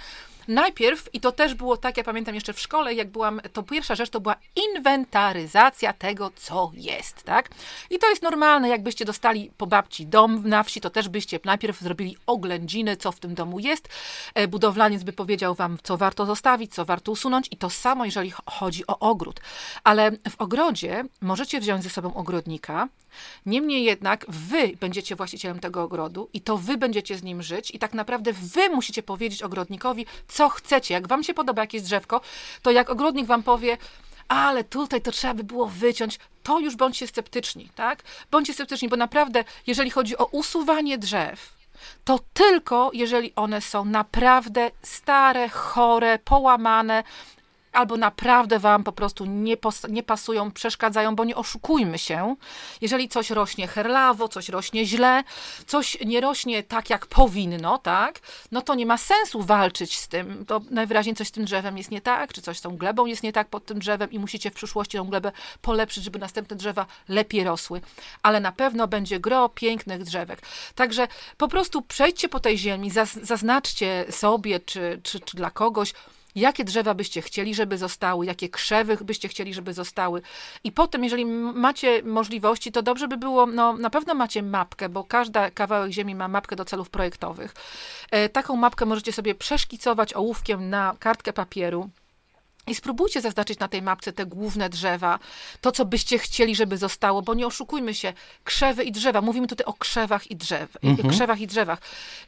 [0.48, 3.96] najpierw, i to też było tak, ja pamiętam jeszcze w szkole, jak byłam, to pierwsza
[3.96, 7.50] rzecz to była inwentaryzacja inwentaryzacja tego, co jest, tak?
[7.90, 11.80] I to jest normalne, jakbyście dostali po babci dom na wsi, to też byście najpierw
[11.80, 13.90] zrobili oględziny, co w tym domu jest.
[14.34, 18.34] E, budowlaniec by powiedział wam, co warto zostawić, co warto usunąć i to samo, jeżeli
[18.46, 19.42] chodzi o ogród.
[19.84, 22.88] Ale w ogrodzie możecie wziąć ze sobą ogrodnika,
[23.46, 27.80] Niemniej jednak wy będziecie właścicielem tego ogrodu i to wy będziecie z nim żyć i
[27.80, 30.94] tak naprawdę wy musicie powiedzieć ogrodnikowi, co chcecie.
[30.94, 32.22] Jak wam się podoba jakieś drzewko,
[32.62, 33.78] to jak ogrodnik wam powie,
[34.32, 38.04] ale tutaj to trzeba by było wyciąć, to już bądźcie sceptyczni, tak?
[38.32, 41.54] Bądźcie sceptyczni, bo naprawdę, jeżeli chodzi o usuwanie drzew,
[42.06, 47.04] to tylko jeżeli one są naprawdę stare, chore, połamane,
[47.72, 49.58] albo naprawdę wam po prostu nie,
[49.90, 52.36] nie pasują, przeszkadzają, bo nie oszukujmy się.
[52.82, 55.24] Jeżeli coś rośnie herlawo, coś rośnie źle,
[55.68, 58.20] coś nie rośnie tak, jak powinno, tak,
[58.52, 60.46] no to nie ma sensu walczyć z tym.
[60.46, 63.24] To najwyraźniej coś z tym drzewem jest nie tak, czy coś z tą glebą jest
[63.24, 65.32] nie tak pod tym drzewem i musicie w przyszłości tą glebę
[65.62, 67.82] polepszyć, żeby następne drzewa lepiej rosły.
[68.24, 70.42] Ale na pewno będzie gro pięknych drzewek.
[70.76, 71.08] Także
[71.38, 75.94] po prostu przejdźcie po tej ziemi, zaznaczcie sobie, czy, czy, czy dla kogoś,
[76.36, 80.22] jakie drzewa byście chcieli, żeby zostały, jakie krzewy byście chcieli, żeby zostały.
[80.64, 85.04] I potem, jeżeli macie możliwości, to dobrze by było, no na pewno macie mapkę, bo
[85.04, 87.54] każda kawałek ziemi ma mapkę do celów projektowych.
[88.12, 91.90] E, taką mapkę możecie sobie przeszkicować ołówkiem na kartkę papieru
[92.68, 95.20] I spróbujcie zaznaczyć na tej mapce te główne drzewa,
[95.62, 99.22] to co byście chcieli, żeby zostało, bo nie oszukujmy się, krzewy i drzewa.
[99.22, 101.10] Mówimy tutaj o krzewach i drzew, mhm.
[101.10, 101.80] krzewach i drzewach.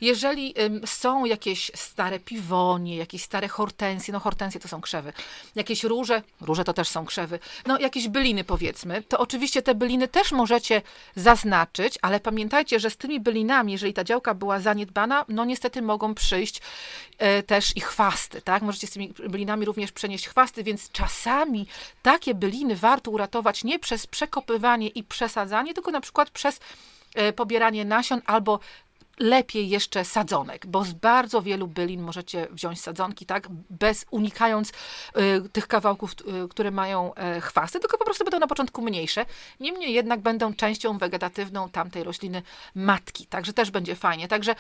[0.01, 5.13] Jeżeli ym, są jakieś stare piwonie, jakieś stare hortensje, no hortensje to są krzewy,
[5.55, 10.07] jakieś róże, róże to też są krzewy, no jakieś byliny powiedzmy, to oczywiście te byliny
[10.07, 10.81] też możecie
[11.15, 16.15] zaznaczyć, ale pamiętajcie, że z tymi bylinami, jeżeli ta działka była zaniedbana, no niestety mogą
[16.15, 16.61] przyjść
[17.17, 18.63] e, też i chwasty, tak?
[18.63, 21.67] Możecie z tymi bylinami również przenieść chwasty, więc czasami
[22.01, 26.59] takie byliny warto uratować nie przez przekopywanie i przesadzanie, tylko na przykład przez
[27.15, 28.59] e, pobieranie nasion albo
[29.19, 34.73] lepiej jeszcze sadzonek, bo z bardzo wielu bylin możecie wziąć sadzonki, tak, bez unikając y,
[35.49, 36.11] tych kawałków,
[36.45, 39.25] y, które mają y, chwasty, tylko po prostu będą na początku mniejsze.
[39.59, 42.41] Niemniej jednak będą częścią wegetatywną tamtej rośliny
[42.75, 44.27] matki, także też będzie fajnie.
[44.27, 44.55] Także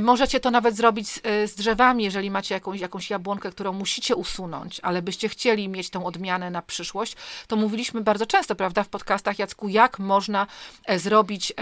[0.00, 4.80] możecie to nawet zrobić z, z drzewami, jeżeli macie jakąś, jakąś jabłonkę, którą musicie usunąć,
[4.82, 9.38] ale byście chcieli mieć tą odmianę na przyszłość, to mówiliśmy bardzo często, prawda, w podcastach
[9.38, 10.46] Jacku, jak można
[10.84, 11.52] e, zrobić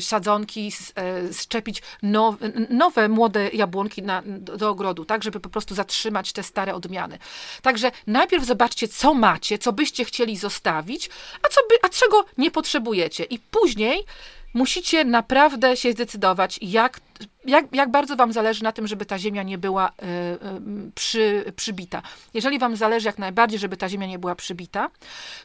[0.00, 2.36] sadzonki z, e, z wszczepić now,
[2.70, 7.18] nowe, młode jabłonki na, do, do, ogrodu, tak, żeby po prostu zatrzymać te stare odmiany.
[7.62, 11.10] Także najpierw zobaczcie, co macie, co byście chcieli zostawić,
[11.42, 13.24] a, co by, a czego nie potrzebujecie.
[13.24, 14.04] I później
[14.54, 17.00] musicie naprawdę się zdecydować, jak,
[17.44, 21.52] jak, jak bardzo Wam zależy na tym, żeby ta ziemia nie była y, y, przy,
[21.56, 22.02] przybita.
[22.34, 24.90] Jeżeli Wam zależy jak najbardziej, żeby ta ziemia nie była przybita,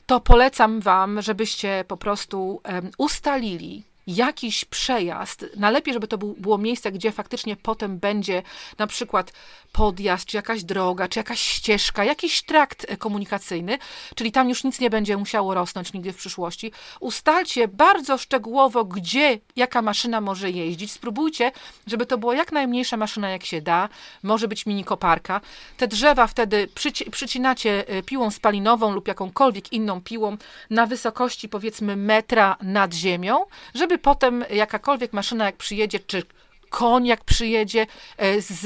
[0.06, 6.92] to polecam Wam, żebyście po prostu y, ustalili jakiś przejazd, najlepiej, żeby to było miejsce,
[6.92, 8.44] gdzie faktycznie potem będzie
[8.78, 9.34] na przykład
[9.72, 13.78] podjazd, czy jakaś droga, czy jakaś ścieżka, jakiś trakt e, komunikacyjny,
[14.16, 16.72] czyli tam już nic nie będzie musiało rosnąć nigdy w przyszłości.
[17.00, 20.92] Ustalcie bardzo szczegółowo, gdzie jaka maszyna może jeździć.
[20.92, 21.52] Spróbujcie,
[21.88, 23.90] żeby to była jak najmniejsza maszyna, jak się da.
[24.24, 25.42] Może być mini koparka.
[25.78, 30.38] Te drzewa wtedy przyci przycinacie e, piłą spalinową lub jakąkolwiek inną piłą
[30.70, 33.46] na wysokości powiedzmy metra nad ziemią,
[33.76, 36.24] żeby potem jakakolwiek maszyna jak przyjedzie, czy
[36.70, 38.66] koń jak przyjedzie e, z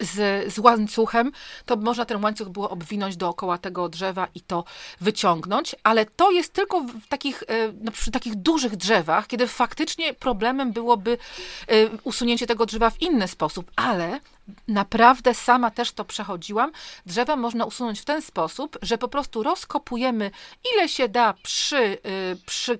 [0.00, 1.32] z, z łańcuchem,
[1.66, 4.64] to można ten łańcuch było obwinąć dookoła tego drzewa i to
[5.00, 7.42] wyciągnąć, ale to jest tylko w takich,
[7.86, 11.18] e, przy takich dużych drzewach, kiedy faktycznie problemem byłoby
[11.66, 14.20] e, usunięcie tego drzewa w inny sposób, ale
[14.68, 16.72] naprawdę sama też to przechodziłam.
[17.06, 20.30] Drzewa można usunąć w ten sposób, że po prostu rozkopujemy
[20.74, 21.98] ile się da przy, y,
[22.46, 22.78] przy, y,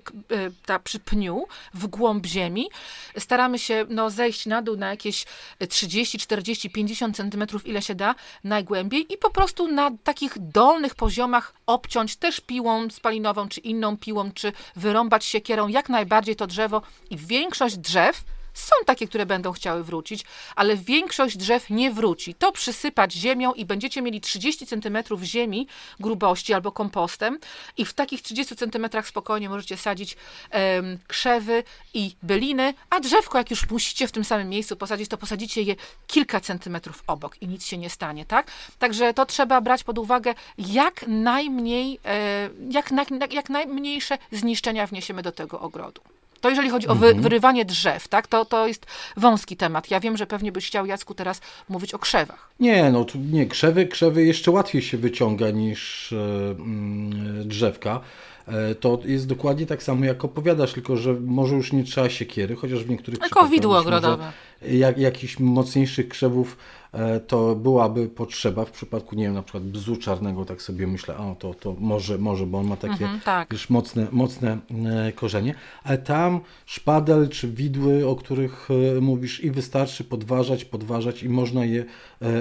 [0.65, 2.69] ta, przy pniu w głąb ziemi.
[3.17, 5.25] Staramy się no, zejść na dół na jakieś
[5.69, 11.53] 30, 40, 50 centymetrów, ile się da najgłębiej i po prostu na takich dolnych poziomach
[11.65, 17.17] obciąć też piłą spalinową, czy inną piłą, czy wyrąbać siekierą jak najbardziej to drzewo i
[17.17, 18.23] większość drzew
[18.59, 20.23] są takie, które będą chciały wrócić,
[20.55, 22.35] ale większość drzew nie wróci.
[22.35, 25.67] To przysypać ziemią i będziecie mieli 30 cm ziemi
[25.99, 27.39] grubości albo kompostem
[27.77, 30.17] i w takich 30 cm spokojnie możecie sadzić
[30.53, 35.17] um, krzewy i byliny, a drzewko jak już musicie w tym samym miejscu posadzić, to
[35.17, 35.75] posadzicie je
[36.07, 38.51] kilka centymetrów obok i nic się nie stanie, tak?
[38.79, 45.21] Także to trzeba brać pod uwagę, jak najmniej, e, jak, na, jak najmniejsze zniszczenia wniesiemy
[45.21, 46.01] do tego ogrodu.
[46.41, 47.23] To jeżeli chodzi o wy, mhm.
[47.23, 48.85] wyrywanie drzew, tak, to, to jest
[49.17, 49.91] wąski temat.
[49.91, 52.49] Ja wiem, że pewnie byś chciał, Jacku, teraz mówić o krzewach.
[52.59, 58.01] Nie, no nie, krzewy, krzewy jeszcze łatwiej się wyciąga niż mm, drzewka.
[58.49, 62.55] E, to jest dokładnie tak samo, jak opowiadasz, tylko że może już nie trzeba siekiery,
[62.55, 64.31] chociaż w niektórych Tylko widło ogrodowe.
[64.61, 66.57] Jak, jakichś mocniejszych krzewów
[66.91, 71.17] E, to byłaby potrzeba w przypadku, nie wiem, na przykład bzu czarnego, tak sobie myślę,
[71.17, 73.53] o to, to może, może, bo on ma takie mhm, tak.
[73.53, 78.69] już mocne, mocne e, korzenie, ale tam szpadel czy widły, o których
[79.01, 81.85] mówisz i wystarczy podważać, podważać i można je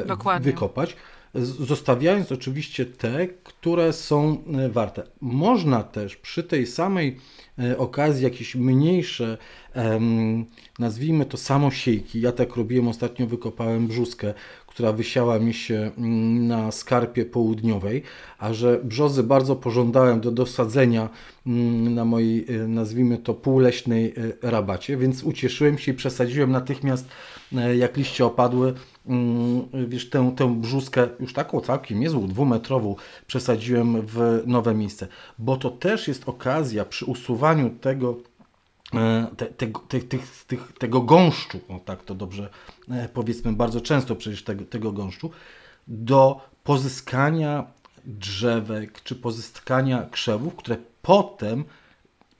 [0.06, 0.52] Dokładnie.
[0.52, 0.96] wykopać
[1.34, 5.02] zostawiając oczywiście te, które są warte.
[5.20, 7.16] Można też przy tej samej
[7.78, 9.38] okazji jakieś mniejsze
[10.78, 12.20] nazwijmy to samosiejki.
[12.20, 14.34] Ja tak robiłem ostatnio, wykopałem brzuskę,
[14.78, 18.02] która wysiała mi się mm, na skarpie południowej,
[18.38, 21.08] a że brzozy bardzo pożądałem do dosadzenia
[21.46, 27.08] mm, na mojej, e, nazwijmy to, półleśnej e, rabacie, więc ucieszyłem się i przesadziłem natychmiast,
[27.56, 28.74] e, jak liście opadły,
[29.88, 35.70] wiesz, tę, tę brzuskę, już taką całkiem niezłą, dwumetrową, przesadziłem w nowe miejsce, bo to
[35.70, 38.16] też jest okazja przy usuwaniu tego
[38.94, 42.48] E, te, te, te, tego gąszczu, o tak to dobrze
[42.90, 45.30] e, powiedzmy, bardzo często przecież tego, tego gąszczu,
[45.88, 47.66] do pozyskania
[48.04, 51.64] drzewek czy pozyskania krzewów, które potem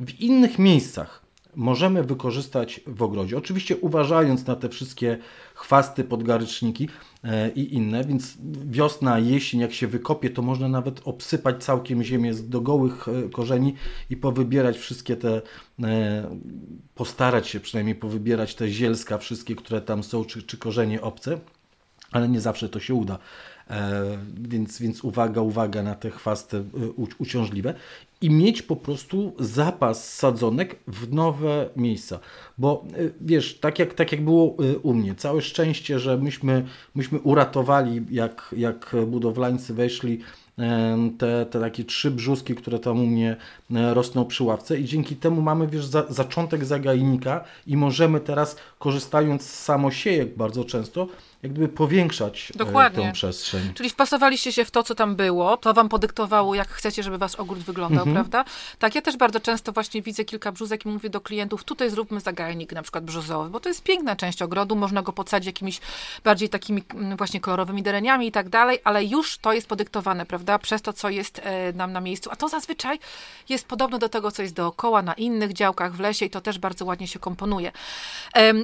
[0.01, 1.23] w innych miejscach
[1.59, 3.39] możemy wykorzystać w ogrodzie.
[3.39, 5.19] Oczywiście uważając na te wszystkie
[5.55, 6.89] chwasty, podgaryczniki
[7.25, 12.35] e, i inne, więc wiosna, jesień, jak się wykopie, to można nawet obsypać całkiem ziemię
[12.35, 13.75] do gołych e, korzeni
[14.11, 15.43] i powybierać wszystkie te,
[15.83, 16.37] e,
[16.95, 21.39] postarać się przynajmniej powybierać te zielska, wszystkie, które tam są, czy, czy korzenie obce,
[22.13, 23.19] ale nie zawsze to się uda.
[24.41, 26.65] Więc, więc uwaga, uwaga na te chwasty
[27.19, 27.75] uciążliwe.
[28.21, 32.19] I mieć po prostu zapas sadzonek w nowe miejsca.
[32.59, 37.19] Bo y, wiesz, tak jak, tak jak było u mnie, całe szczęście, że myśmy, myśmy
[37.19, 40.21] uratowali, jak, jak budowlańcy weszli,
[41.19, 43.37] te, te takie trzy brzuski, które tam u mnie
[43.75, 44.79] e, rosną przy ławce.
[44.79, 50.65] I dzięki temu mamy, wiesz, za, zaczątek zagajnika i możemy teraz, korzystając z samosiejek bardzo
[50.65, 51.09] często,
[51.43, 53.07] jak gdyby powiększać e, Dokładnie.
[53.07, 53.75] tę przestrzeń.
[53.75, 57.35] Czyli wpasowaliście się w to, co tam było, to wam podyktowało, jak chcecie, żeby wasz
[57.35, 58.15] ogród wyglądał, mhm.
[58.15, 58.51] prawda?
[58.79, 62.21] Tak, ja też bardzo często właśnie widzę kilka brzuzek i mówię do klientów, tutaj zróbmy
[62.21, 65.81] zagajnik na przykład brzozowy, bo to jest piękna część ogrodu, można go podsadzić jakimiś
[66.25, 70.59] bardziej takimi mm, właśnie kolorowymi dereniami i tak dalej, ale już to jest podyktowane, prawda,
[70.59, 72.99] przez to, co jest e, nam na miejscu, a to zazwyczaj
[73.49, 76.59] jest podobne do tego, co jest dookoła, na innych działkach w lesie i to też
[76.59, 77.73] bardzo ładnie się komponuje.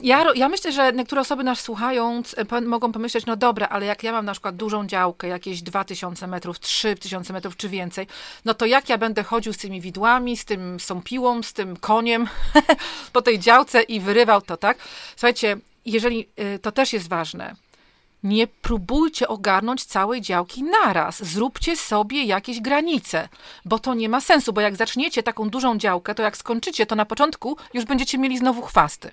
[0.02, 4.02] Ja, ja myślę, że niektóre osoby nas słuchając e, mogą pomyśleć, no dobra, ale jak
[4.02, 8.06] ja mam na przykład dużą działkę, jakieś 2000 metrów, 3000 metrów czy więcej,
[8.44, 12.28] no to jak ja będę chodził z tymi widłami, z tym sąpiłą, z tym koniem
[13.12, 14.78] po tej działce i wyrywał to, tak?
[15.16, 17.54] Słuchajcie, jeżeli y, to też jest ważne,
[18.24, 21.24] nie próbujcie ogarnąć całej działki naraz.
[21.24, 23.28] Zróbcie sobie jakieś granice,
[23.64, 26.96] bo to nie ma sensu, bo jak zaczniecie taką dużą działkę, to jak skończycie, to
[26.96, 29.10] na początku już będziecie mieli znowu chwasty.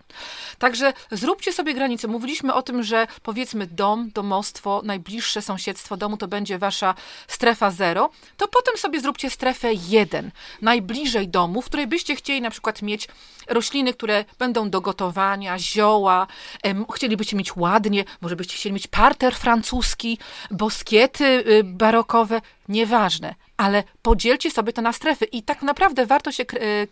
[0.60, 2.08] Także zróbcie sobie granice.
[2.08, 6.95] Mówiliśmy o tym, że powiedzmy dom, domostwo, najbliższe sąsiedztwo domu to będzie wasza
[7.28, 12.52] strefa zero, to potem sobie zróbcie strefę jeden, najbliżej domu, w której byście chcieli na
[12.52, 13.08] przykład mieć
[13.47, 16.28] rośliny, które będą do gotowania, zioła,
[16.95, 20.17] chcielibyście mieć ładnie, może byście chcieli mieć parter francuski,
[20.51, 26.43] boskiety y, barokowe, nieważne, ale podzielcie sobie to na strefy i tak naprawdę warto się
[26.43, 26.87] y,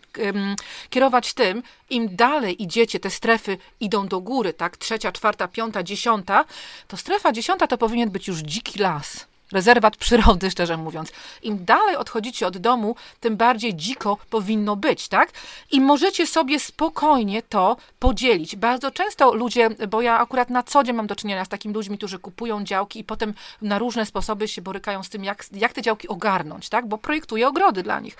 [0.90, 6.44] kierować tym, im dalej idziecie, te strefy idą do góry, tak, trzecia, czwarta, piąta, dziesiąta,
[6.88, 11.12] to strefa dziesiąta to powinien być już dziki las rezerwat przyrody, szczerze mówiąc.
[11.42, 15.30] Im dalej odchodzicie od domu, tym bardziej dziko powinno być, tak?
[15.70, 18.56] I możecie sobie spokojnie to podzielić.
[18.56, 21.98] Bardzo często ludzie, bo ja akurat na co dzień mam do czynienia z takimi ludźmi,
[21.98, 25.82] którzy kupują działki i potem na różne sposoby się borykają z tym, jak, jak te
[25.82, 26.88] działki ogarnąć, tak?
[26.88, 28.16] Bo projektuję ogrody dla nich.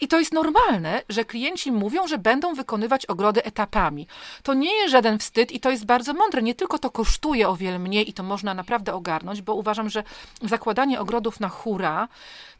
[0.00, 4.06] I to jest normalne, że klienci mówią, że będą wykonywać ogrody etapami.
[4.42, 6.42] To nie jest żaden wstyd i to jest bardzo mądre.
[6.42, 10.02] Nie tylko to kosztuje o wiele mniej i to można naprawdę ogarnąć, bo uważam, że
[10.42, 12.08] w zakładanie ogrodów na hura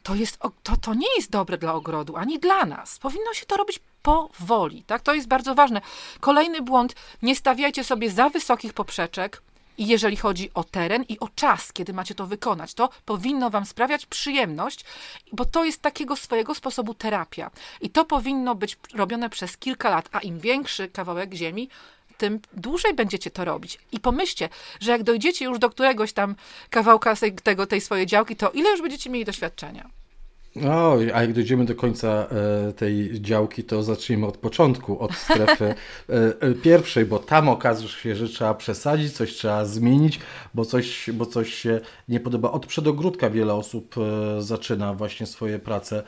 [0.03, 2.99] to, jest, to, to nie jest dobre dla ogrodu, ani dla nas.
[2.99, 5.01] Powinno się to robić powoli, tak?
[5.01, 5.81] To jest bardzo ważne.
[6.19, 9.41] Kolejny błąd, nie stawiajcie sobie za wysokich poprzeczek,
[9.77, 13.65] i jeżeli chodzi o teren i o czas, kiedy macie to wykonać, to powinno Wam
[13.65, 14.85] sprawiać przyjemność,
[15.31, 17.51] bo to jest takiego swojego sposobu terapia.
[17.81, 21.69] I to powinno być robione przez kilka lat, a im większy kawałek ziemi,
[22.17, 23.79] tym dłużej będziecie to robić.
[23.91, 24.49] I pomyślcie,
[24.79, 26.35] że jak dojdziecie już do któregoś tam
[26.69, 29.89] kawałka tego, tej swojej działki, to ile już będziecie mieli doświadczenia?
[30.63, 32.27] O, a jak dojdziemy do końca
[32.69, 35.75] e, tej działki, to zacznijmy od początku, od strefy e,
[36.39, 40.19] e, pierwszej, bo tam okaże się, że trzeba przesadzić, coś trzeba zmienić,
[40.53, 42.51] bo coś, bo coś się nie podoba.
[42.51, 43.95] Od przedogródka wiele osób
[44.39, 46.03] zaczyna właśnie swoje prace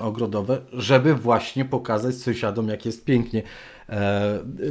[0.00, 3.42] ogrodowe, żeby właśnie pokazać sąsiadom, jak jest pięknie.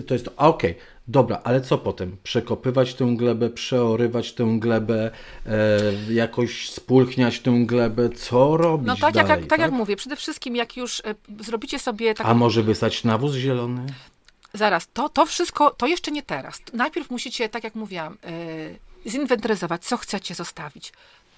[0.08, 2.18] To jest to, okej, okay Dobra, ale co potem?
[2.24, 5.12] Przekopywać tę glebę, przeorywać tę glebę,
[5.46, 9.96] e, jakoś spulchniać tę glebę, co robić No tak, dalej, jak, tak, tak jak mówię,
[9.96, 12.30] przede wszystkim jak już e, zrobicie sobie taką...
[12.30, 13.86] A może wysać nawóz zielony?
[14.54, 16.62] Zaraz, to, to wszystko, to jeszcze nie teraz.
[16.74, 18.18] Najpierw musicie, tak jak mówiłam,
[19.06, 20.94] e, zinwentaryzować, co chcecie zostawić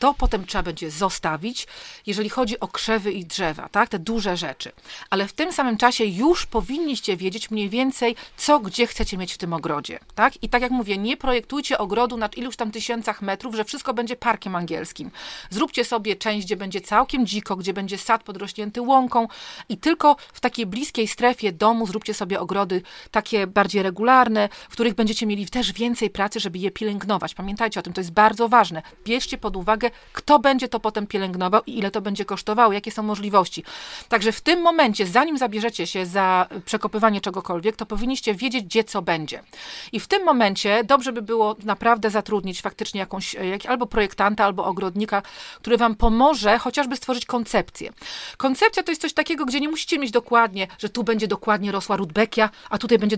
[0.05, 1.67] to potem trzeba będzie zostawić,
[2.05, 3.89] jeżeli chodzi o krzewy i drzewa, tak?
[3.89, 4.71] te duże rzeczy.
[5.09, 9.37] Ale w tym samym czasie już powinniście wiedzieć mniej więcej, co gdzie chcecie mieć w
[9.37, 9.99] tym ogrodzie.
[10.15, 10.43] Tak?
[10.43, 14.15] I tak jak mówię, nie projektujcie ogrodu na iluś tam tysiącach metrów, że wszystko będzie
[14.15, 15.11] parkiem angielskim.
[15.49, 19.27] Zróbcie sobie część, gdzie będzie całkiem dziko, gdzie będzie sad podrośnięty łąką
[19.69, 24.93] i tylko w takiej bliskiej strefie domu zróbcie sobie ogrody takie bardziej regularne, w których
[24.93, 27.33] będziecie mieli też więcej pracy, żeby je pielęgnować.
[27.33, 28.81] Pamiętajcie o tym, to jest bardzo ważne.
[29.05, 33.03] Bierzcie pod uwagę kto będzie to potem pielęgnował i ile to będzie kosztowało, jakie są
[33.03, 33.63] możliwości.
[34.09, 39.01] Także w tym momencie, zanim zabierzecie się za przekopywanie czegokolwiek, to powinniście wiedzieć, gdzie co
[39.01, 39.43] będzie.
[39.91, 44.65] I w tym momencie dobrze by było naprawdę zatrudnić faktycznie jakąś, jak, albo projektanta, albo
[44.65, 45.21] ogrodnika,
[45.57, 47.93] który wam pomoże chociażby stworzyć koncepcję.
[48.37, 51.95] Koncepcja to jest coś takiego, gdzie nie musicie mieć dokładnie, że tu będzie dokładnie rosła
[51.95, 53.17] rudbekia, a tutaj będzie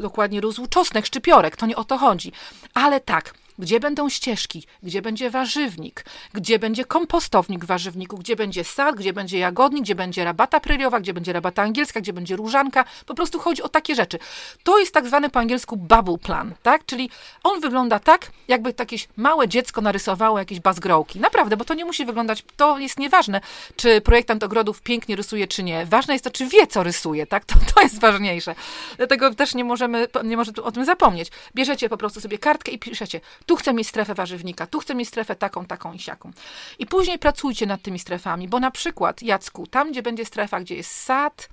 [0.00, 1.56] dokładnie rósł czosnek, szczypiorek.
[1.56, 2.32] To nie o to chodzi.
[2.74, 8.64] Ale tak, gdzie będą ścieżki, gdzie będzie warzywnik, gdzie będzie kompostownik w warzywniku, gdzie będzie
[8.64, 12.84] sad, gdzie będzie jagodnik, gdzie będzie rabata preriowa, gdzie będzie rabata angielska, gdzie będzie różanka.
[13.06, 14.18] Po prostu chodzi o takie rzeczy.
[14.62, 16.86] To jest tak zwany po angielsku bubble plan, tak?
[16.86, 17.10] Czyli
[17.44, 21.20] on wygląda tak, jakby jakieś małe dziecko narysowało jakieś bazgrołki.
[21.20, 23.40] Naprawdę, bo to nie musi wyglądać, to jest nieważne,
[23.76, 25.86] czy projektant ogrodów pięknie rysuje, czy nie.
[25.86, 27.44] Ważne jest to, czy wie, co rysuje, tak?
[27.44, 28.54] To, to jest ważniejsze.
[28.96, 31.30] Dlatego też nie możemy, nie może o tym zapomnieć.
[31.54, 35.08] Bierzecie po prostu sobie kartkę i piszecie, tu chcę mieć strefę warzywnika, tu chcę mieć
[35.08, 36.30] strefę taką, taką i siaką.
[36.78, 40.74] I później pracujcie nad tymi strefami, bo na przykład, Jacku, tam, gdzie będzie strefa, gdzie
[40.74, 41.48] jest sad,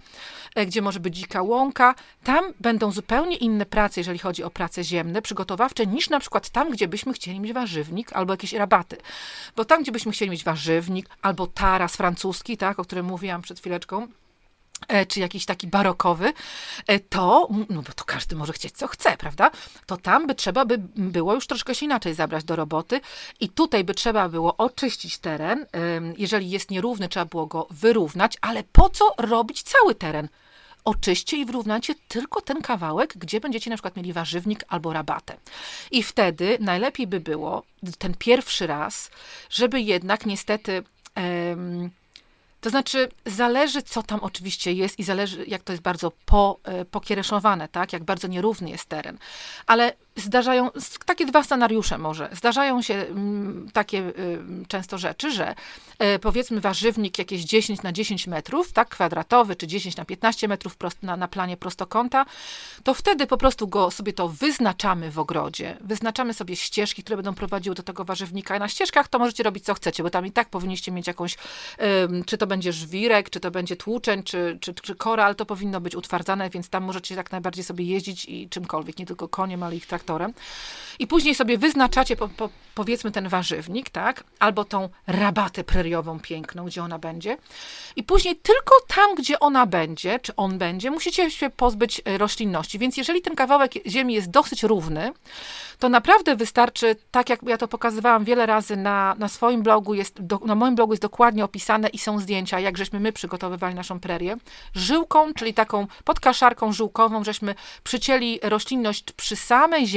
[0.55, 4.83] e, gdzie może być dzika łąka, tam będą zupełnie inne prace, jeżeli chodzi o prace
[4.83, 8.97] ziemne, przygotowawcze, niż na przykład tam, gdzie byśmy chcieli mieć warzywnik albo jakieś rabaty.
[9.55, 13.59] Bo tam, gdzie byśmy chcieli mieć warzywnik albo taras francuski, tak, o którym mówiłam przed
[13.59, 14.07] chwileczką,
[15.07, 16.33] czy jakiś taki barokowy,
[16.87, 19.51] e, to, no bo to każdy może chcieć co chce, prawda?
[19.85, 23.01] To tam by trzeba by było już troszkę się inaczej zabrać do roboty
[23.39, 25.65] i tutaj by trzeba było oczyścić teren.
[26.17, 30.29] Jeżeli jest nierówny, trzeba było go wyrównać, ale po co robić cały teren?
[30.85, 35.37] oczyście i wyrównacie tylko ten kawałek, gdzie będziecie na przykład mieli warzywnik albo rabatę.
[35.91, 37.63] I wtedy najlepiej by było
[37.97, 39.11] ten pierwszy raz,
[39.49, 40.83] żeby jednak niestety.
[42.65, 46.85] To znaczy, zależy, co tam oczywiście jest i zależy, jak to jest bardzo po, e,
[46.85, 47.93] pokiereszowane, tak?
[47.93, 49.17] Jak bardzo nierówny jest teren.
[49.67, 50.69] Ale zdarzają,
[51.05, 55.55] takie dwa scenariusze może, zdarzają się mm, takie y, często rzeczy, że
[56.15, 60.77] y, powiedzmy warzywnik jakieś 10 na 10 metrów, tak, kwadratowy, czy 10 na 15 metrów
[60.77, 62.25] prost, na, na planie prostokąta,
[62.83, 67.33] to wtedy po prostu go sobie to wyznaczamy w ogrodzie, wyznaczamy sobie ścieżki, które będą
[67.33, 68.59] prowadziły do tego warzywnika.
[68.59, 71.37] Na ścieżkach to możecie robić co chcecie, bo tam i tak powinniście mieć jakąś,
[72.25, 75.95] czy to będzie żwirek, czy to będzie tłuczeń, czy, czy, czy koral, to powinno być
[75.95, 79.85] utwardzane, więc tam możecie tak najbardziej sobie jeździć i czymkolwiek, nie tylko koniem, ale ich
[79.85, 80.04] traktować
[80.99, 84.23] I później sobie wyznaczacie, po, po, powiedzmy, ten warzywnik, tak?
[84.39, 87.37] Albo tą rabatę preriową piękną, gdzie ona będzie.
[87.95, 92.79] I później tylko tam, gdzie ona będzie, czy on będzie, musicie się pozbyć e, roślinności.
[92.79, 95.13] Więc jeżeli ten kawałek ziemi jest dosyć równy,
[95.79, 100.21] to naprawdę wystarczy, tak jak ja to pokazywałam wiele razy na, na swoim blogu, jest,
[100.21, 103.99] do, na moim blogu jest dokładnie opisane i są zdjęcia, jak żeśmy my przygotowywali naszą
[103.99, 104.37] prerię.
[104.75, 109.94] Żyłką, czyli taką podkaszarką żyłkową, żeśmy przycięli roślinność przy samej ziemi,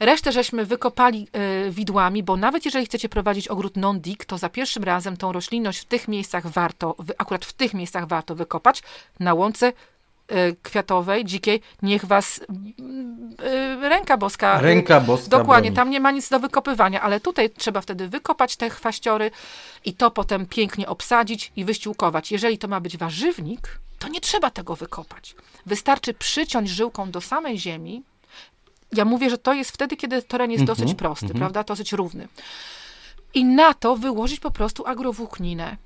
[0.00, 1.28] Resztę żeśmy wykopali
[1.66, 5.78] y, widłami, bo nawet jeżeli chcecie prowadzić ogród non-dig, to za pierwszym razem tą roślinność
[5.78, 8.82] w tych miejscach warto, akurat w tych miejscach warto wykopać.
[9.20, 9.72] Na łące
[10.32, 14.60] Y, kwiatowej, dzikiej, niech was y, ręka boska.
[14.60, 15.28] Ręka boska.
[15.28, 15.76] Dokładnie, broni.
[15.76, 19.30] tam nie ma nic do wykopywania, ale tutaj trzeba wtedy wykopać te chwaściory
[19.84, 22.32] i to potem pięknie obsadzić i wyściółkować.
[22.32, 25.34] Jeżeli to ma być warzywnik, to nie trzeba tego wykopać.
[25.66, 28.02] Wystarczy przyciąć żyłką do samej ziemi.
[28.92, 31.38] Ja mówię, że to jest wtedy, kiedy teren jest mm -hmm, dosyć prosty, mm -hmm.
[31.38, 32.28] prawda, dosyć równy.
[33.34, 35.76] I na to wyłożyć po prostu agrowłókninę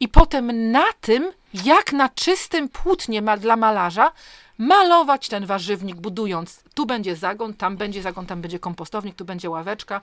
[0.00, 1.32] i potem na tym,
[1.64, 4.12] jak na czystym płótnie ma dla malarza,
[4.58, 9.50] malować ten warzywnik, budując tu będzie zagon, tam będzie zagon, tam będzie kompostownik, tu będzie
[9.50, 10.00] ławeczka.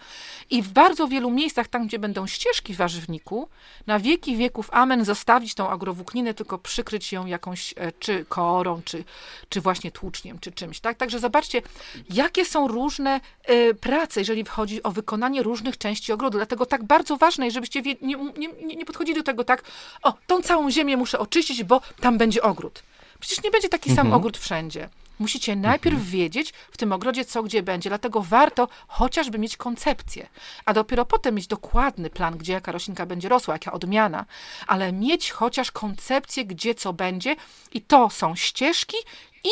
[0.50, 3.50] I w bardzo wielu miejscach, tam gdzie będą ścieżki w warzywniku,
[3.88, 9.04] na wieki wieków amen zostawić tą agrowłókninę, tylko przykryć ją jakąś e, czy korą, czy,
[9.50, 10.80] czy właśnie tłuczniem, czy czymś.
[10.80, 10.98] Tak?
[10.98, 11.62] Także zobaczcie,
[12.10, 16.38] jakie są różne y, prace, jeżeli chodzi o wykonanie różnych części ogrodu.
[16.38, 19.64] Dlatego tak bardzo ważne żebyście nie, nie, nie podchodzili do tego tak,
[20.04, 22.84] o, tą całą ziemię muszę oczyścić, bo tam będzie ogród.
[23.26, 24.08] Przecież nie będzie taki mhm.
[24.08, 24.90] sam ogród wszędzie.
[25.20, 26.12] Musicie najpierw mhm.
[26.12, 30.28] wiedzieć w tym ogrodzie, co gdzie będzie, dlatego warto chociażby mieć koncepcję,
[30.66, 34.26] a dopiero potem mieć dokładny plan, gdzie jaka roślinka będzie rosła, jaka odmiana,
[34.68, 37.36] ale mieć chociaż koncepcję, gdzie co będzie
[37.74, 38.98] i to są ścieżki
[39.44, 39.50] i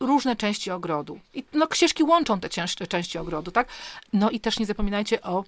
[0.00, 1.20] różne części ogrodu.
[1.34, 2.48] I no, ścieżki łączą te
[2.88, 3.68] części ogrodu, tak?
[4.12, 5.44] No i też nie zapominajcie o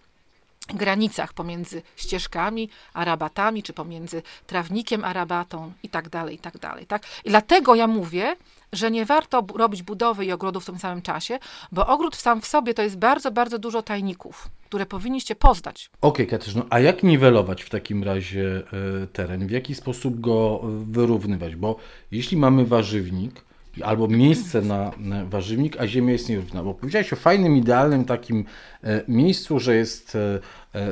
[0.67, 6.59] granicach pomiędzy ścieżkami a rabatami, czy pomiędzy trawnikiem a rabatą i tak dalej, i tak
[6.59, 6.87] dalej.
[6.87, 7.03] Tak?
[7.25, 8.37] I dlatego ja mówię,
[8.73, 11.39] że nie warto robić budowy i ogrodu w tym samym czasie,
[11.73, 15.91] bo ogród sam w sobie to jest bardzo, bardzo dużo tajników, które powinniście poznać.
[16.01, 18.63] Okej, okay, Katarzyno, a jak niwelować w takim razie
[19.03, 19.47] e, teren?
[19.47, 21.57] W jaki sposób go wyrównywać?
[21.57, 21.77] Bo
[22.11, 23.45] jeśli mamy warzywnik,
[23.83, 24.91] albo miejsce na,
[25.29, 26.63] warzywnik, a ziemia jest nierówna.
[26.63, 28.45] Bo powiedziałeś o fajnym, idealnym takim
[28.85, 30.41] e, miejscu, że jest e,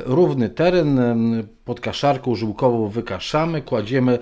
[0.05, 0.99] równy teren,
[1.65, 4.19] pod kaszarką żyłkową wykaszamy, kładziemy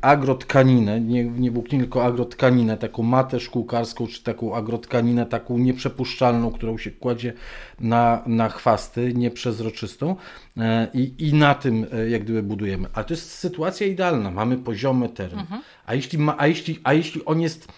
[0.00, 6.90] agrotkaninę, nie, nie tylko agrotkaninę, taką matę szkółkarską, czy taką agrotkaninę, taką nieprzepuszczalną, którą się
[6.90, 7.32] kładzie
[7.80, 10.16] na, na chwasty, nieprzezroczystą
[10.56, 12.88] e, i, i na tym jak gdyby budujemy.
[12.92, 15.38] Ale to jest sytuacja idealna, mamy poziomy teren.
[15.38, 15.62] Mhm.
[15.86, 17.68] A, jeśli ma, a, jeśli, a jeśli on jest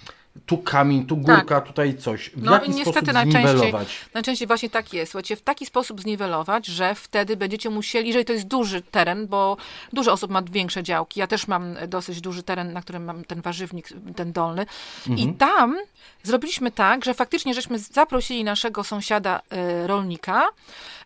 [0.47, 1.66] tu kamień, tu górka, tak.
[1.66, 2.30] tutaj coś.
[2.30, 3.72] W no, jaki niestety sposób najczęściej,
[4.14, 5.12] najczęściej właśnie tak jest.
[5.12, 9.57] Słuchajcie, w taki sposób zniwelować, że wtedy będziecie musieli, jeżeli to jest duży teren, bo
[9.93, 11.20] dużo osób ma większe działki.
[11.20, 14.66] Ja też mam dosyć duży teren, na którym mam ten warzywnik, ten dolny.
[15.09, 15.18] Mhm.
[15.18, 15.76] I tam
[16.22, 19.41] zrobiliśmy tak, że faktycznie żeśmy zaprosili naszego sąsiada
[19.83, 20.49] y, rolnika.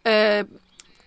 [0.08, 0.65] Y,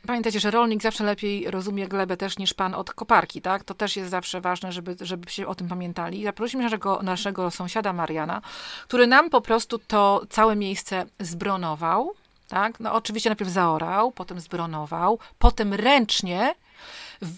[0.09, 3.63] Pamiętajcie, że rolnik zawsze lepiej rozumie glebę też niż pan od koparki, tak?
[3.63, 6.23] To też jest zawsze ważne, żeby, żeby się o tym pamiętali.
[6.23, 8.41] Zaprosiliśmy naszego, naszego sąsiada Mariana,
[8.87, 12.11] który nam po prostu to całe miejsce zbronował,
[12.47, 12.79] tak?
[12.79, 16.55] No oczywiście najpierw zaorał, potem zbronował, potem ręcznie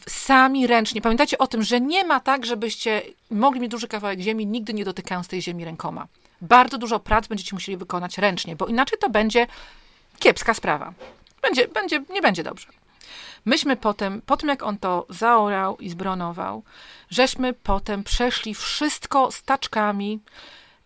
[0.07, 1.01] sami ręcznie.
[1.01, 3.01] Pamiętajcie o tym, że nie ma tak, żebyście
[3.31, 6.07] mogli mieć duży kawałek ziemi, nigdy nie dotykając tej ziemi rękoma.
[6.41, 9.47] Bardzo dużo prac będziecie musieli wykonać ręcznie, bo inaczej to będzie
[10.19, 10.93] kiepska sprawa.
[11.41, 12.67] Będzie, będzie, nie będzie dobrze.
[13.45, 16.63] Myśmy potem, po tym jak on to zaorał i zbronował,
[17.09, 20.19] żeśmy potem przeszli wszystko staczkami,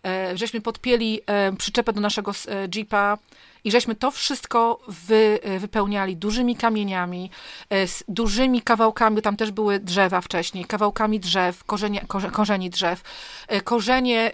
[0.06, 3.18] e, żeśmy podpięli e, przyczepę do naszego e, jeepa,
[3.66, 7.30] i żeśmy to wszystko wy, e, wypełniali dużymi kamieniami,
[7.70, 13.01] e, z dużymi kawałkami, tam też były drzewa wcześniej, kawałkami drzew, korzenie, korze, korzeni drzew,
[13.47, 14.32] e, korzenie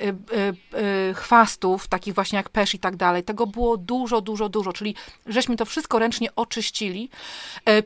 [1.15, 3.23] chwastów, takich właśnie jak pesz i tak dalej.
[3.23, 4.95] Tego było dużo, dużo, dużo, czyli
[5.27, 7.09] żeśmy to wszystko ręcznie oczyścili.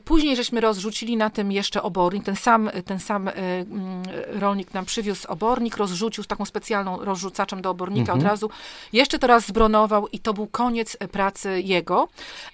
[0.04, 2.24] Później żeśmy rozrzucili na tym jeszcze obornik.
[2.24, 7.70] Ten sam, ten sam mm, rolnik nam przywiózł obornik, rozrzucił z taką specjalną rozrzucaczem do
[7.70, 8.18] obornika mhm.
[8.18, 8.50] od razu.
[8.92, 12.08] Jeszcze to raz zbronował i to był koniec pracy pracy jego.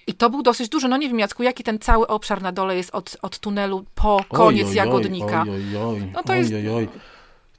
[0.07, 0.87] I to był dosyć duży.
[0.87, 4.25] No nie wiem, Jacku, jaki ten cały obszar na dole jest od, od tunelu po
[4.29, 5.41] koniec oj, oj, Jagodnika.
[5.41, 6.53] Oj, oj, no to jest...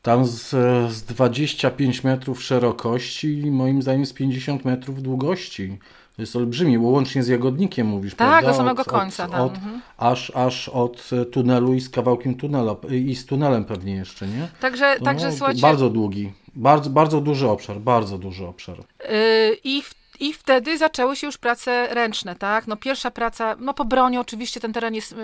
[0.02, 0.48] Tam z,
[0.92, 5.78] z 25 metrów szerokości i moim zdaniem z 50 metrów długości.
[6.16, 8.50] To jest olbrzymie, bo łącznie z Jagodnikiem mówisz, tak, prawda?
[8.50, 9.24] do samego od, końca.
[9.24, 9.80] Od, od mhm.
[9.98, 14.48] aż, aż od tunelu i z kawałkiem tunela, i z tunelem pewnie jeszcze, nie?
[14.60, 15.60] Także, no, także słuchajcie...
[15.60, 18.76] Bardzo długi, bardzo, bardzo duży obszar, bardzo duży obszar.
[18.78, 22.66] Yy, I w i wtedy zaczęły się już prace ręczne, tak?
[22.66, 25.14] No pierwsza praca, no po bronie oczywiście ten teren jest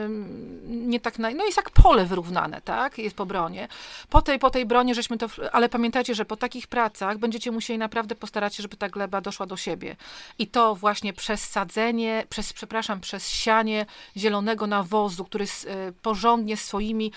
[0.66, 2.98] nie tak, no jest jak pole wyrównane, tak?
[2.98, 3.68] Jest po bronie.
[4.08, 7.78] Po tej, po tej bronie żeśmy to, ale pamiętajcie, że po takich pracach będziecie musieli
[7.78, 9.96] naprawdę postarać się, żeby ta gleba doszła do siebie.
[10.38, 13.86] I to właśnie przez sadzenie, przez, przepraszam, przez sianie
[14.16, 17.12] zielonego nawozu, który jest e, porządnie swoimi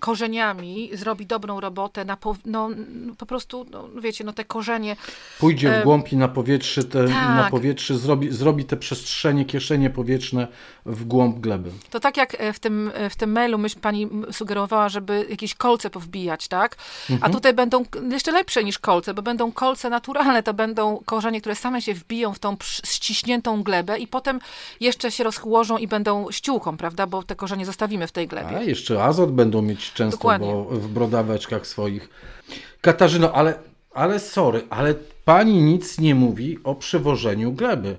[0.00, 2.68] korzeniami zrobi dobrą robotę, na po, no,
[3.18, 4.96] po prostu, no, wiecie, no te korzenie...
[5.40, 7.36] Pójdzie w głąb i na powietrze, te, tak.
[7.36, 10.48] na powietrze zrobi, zrobi te przestrzenie, kieszenie powietrzne
[10.86, 11.70] w głąb gleby.
[11.90, 15.54] To tak jak e, w tym, e, w tym mailu myśl pani sugerowała, żeby jakieś
[15.54, 16.76] kolce powbijać, tak?
[17.10, 17.30] Mhm.
[17.30, 21.54] A tutaj będą jeszcze lepsze niż kolce, bo będą kolce naturalne, to będą korzenie, które
[21.54, 24.40] same się wbiją w tą ściśniętą glebę i potem
[24.80, 27.06] jeszcze się rozchłożą i będą ściółką, prawda?
[27.06, 28.56] Bo te korzenie zostawimy w tej glebie.
[28.56, 30.46] A jeszcze azot będą mieć często Dokładnie.
[30.46, 32.08] bo w brodaweczkach swoich.
[32.80, 33.54] Katarzyno, ale,
[33.94, 37.96] ale sorry, ale pani nic nie mówi o przywożeniu gleby.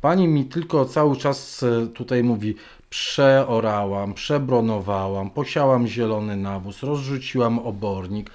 [0.00, 2.54] Pani mi tylko cały czas e, tutaj mówi,
[2.90, 8.30] przeorałam, przebronowałam, posiałam zielony nawóz, rozrzuciłam obornik.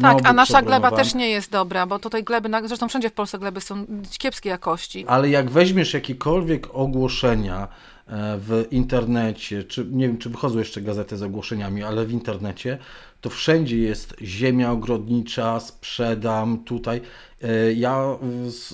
[0.00, 3.38] tak, a nasza gleba też nie jest dobra, bo tutaj gleby, zresztą wszędzie w Polsce
[3.38, 3.86] gleby są
[4.18, 5.04] kiepskiej jakości.
[5.08, 7.68] Ale jak weźmiesz jakiekolwiek ogłoszenia,
[8.08, 12.78] w internecie, czy nie wiem, czy wychodzą jeszcze gazety z ogłoszeniami, ale w internecie,
[13.20, 17.00] to wszędzie jest ziemia ogrodnicza, sprzedam tutaj.
[17.42, 18.04] E, ja,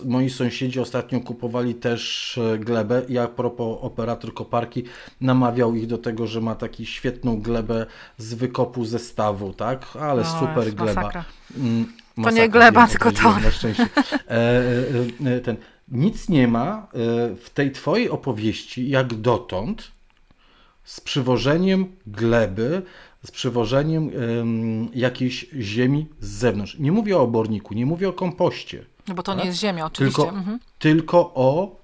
[0.04, 3.02] moi sąsiedzi ostatnio kupowali też e, glebę.
[3.08, 4.84] Ja, a propos operator koparki,
[5.20, 7.86] namawiał ich do tego, że ma taką świetną glebę
[8.18, 9.86] z wykopu zestawu, tak?
[10.00, 10.94] Ale no, super gleba.
[10.94, 11.24] Masakra.
[11.56, 13.38] Mm, masakra, to nie gleba, tylko to.
[13.40, 13.88] Na szczęście.
[14.28, 15.56] E, ten,
[15.88, 16.86] nic nie ma e,
[17.36, 19.92] w tej twojej opowieści, jak dotąd,
[20.84, 22.82] z przywożeniem gleby,
[23.24, 24.10] z przywożeniem
[24.94, 26.78] jakiejś ziemi z zewnątrz.
[26.78, 28.84] Nie mówię o oborniku, nie mówię o kompoście.
[29.08, 29.40] No bo to tak?
[29.40, 30.22] nie jest ziemia, oczywiście.
[30.22, 30.58] Tylko, mhm.
[30.78, 31.76] tylko o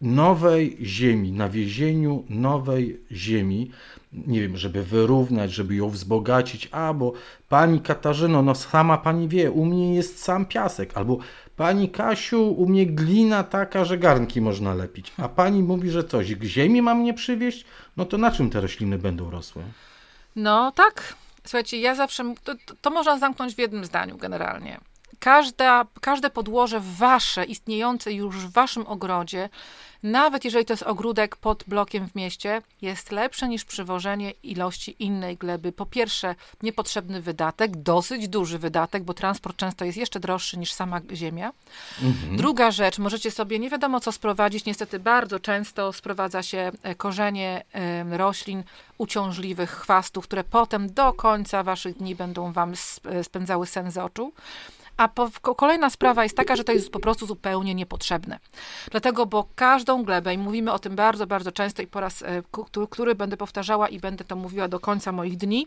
[0.00, 3.70] nowej ziemi, nawiezieniu nowej ziemi,
[4.12, 7.12] nie wiem, żeby wyrównać, żeby ją wzbogacić, a bo
[7.48, 11.18] pani Katarzyno, no sama pani wie, u mnie jest sam piasek, albo
[11.56, 15.12] Pani Kasiu, u mnie glina taka, że garnki można lepić.
[15.18, 17.64] A pani mówi, że coś k ziemi mam nie przywieźć?
[17.96, 19.62] No to na czym te rośliny będą rosły?
[20.36, 21.14] No tak.
[21.44, 22.34] Słuchajcie, ja zawsze.
[22.44, 24.80] To, to można zamknąć w jednym zdaniu generalnie.
[25.18, 29.48] każda, każde podłoże wasze, istniejące już w waszym ogrodzie,
[30.02, 35.36] nawet jeżeli to jest ogródek pod blokiem w mieście, jest lepsze niż przywożenie ilości innej
[35.36, 35.72] gleby.
[35.72, 41.00] Po pierwsze, niepotrzebny wydatek, dosyć duży wydatek, bo transport często jest jeszcze droższy niż sama
[41.12, 41.52] ziemia.
[42.02, 42.36] Mhm.
[42.36, 44.64] Druga rzecz, możecie sobie nie wiadomo co sprowadzić.
[44.64, 47.64] Niestety bardzo często sprowadza się e, korzenie
[48.10, 48.62] roślin
[48.98, 52.72] uciążliwych, chwastów, które potem do końca waszych dni będą wam
[53.04, 54.32] e, spędzały sen z oczu.
[54.96, 58.38] A po, kolejna sprawa jest taka, że to jest po prostu zupełnie niepotrzebne.
[58.90, 62.42] Dlatego, bo każdą glebę, i mówimy o tym bardzo, bardzo często i po raz, e,
[62.50, 65.66] który, który będę powtarzała i będę to mówiła do końca moich dni,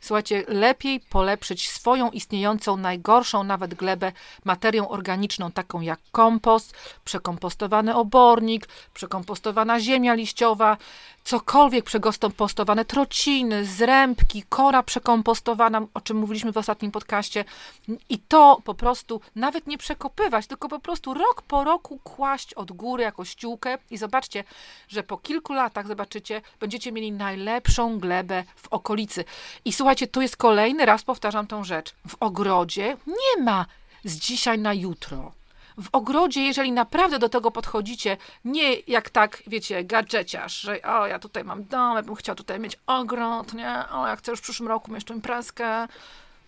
[0.00, 4.12] Słuchajcie, lepiej polepszyć swoją istniejącą, najgorszą nawet glebę
[4.44, 6.74] materią organiczną, taką jak kompost,
[7.04, 10.76] przekompostowany obornik, przekompostowana ziemia liściowa,
[11.24, 17.44] cokolwiek przekompostowane, trociny, zrębki, kora przekompostowana, o czym mówiliśmy w ostatnim podcaście.
[18.08, 22.72] I to po prostu nawet nie przekopywać, tylko po prostu rok po roku kłaść od
[22.72, 24.44] góry jako ściółkę i zobaczcie,
[24.88, 29.24] że po kilku latach, zobaczycie, będziecie mieli najlepszą glebę w okolicy.
[29.64, 31.94] I słuchajcie, tu jest kolejny raz, powtarzam tą rzecz.
[32.08, 33.66] W ogrodzie nie ma
[34.04, 35.32] z dzisiaj na jutro.
[35.82, 41.18] W ogrodzie, jeżeli naprawdę do tego podchodzicie, nie jak tak, wiecie, gadżeciarz, że o, ja
[41.18, 44.42] tutaj mam dom, ja bym chciał tutaj mieć ogród, nie, o, ja chcę już w
[44.42, 45.88] przyszłym roku mieć tu imprezkę,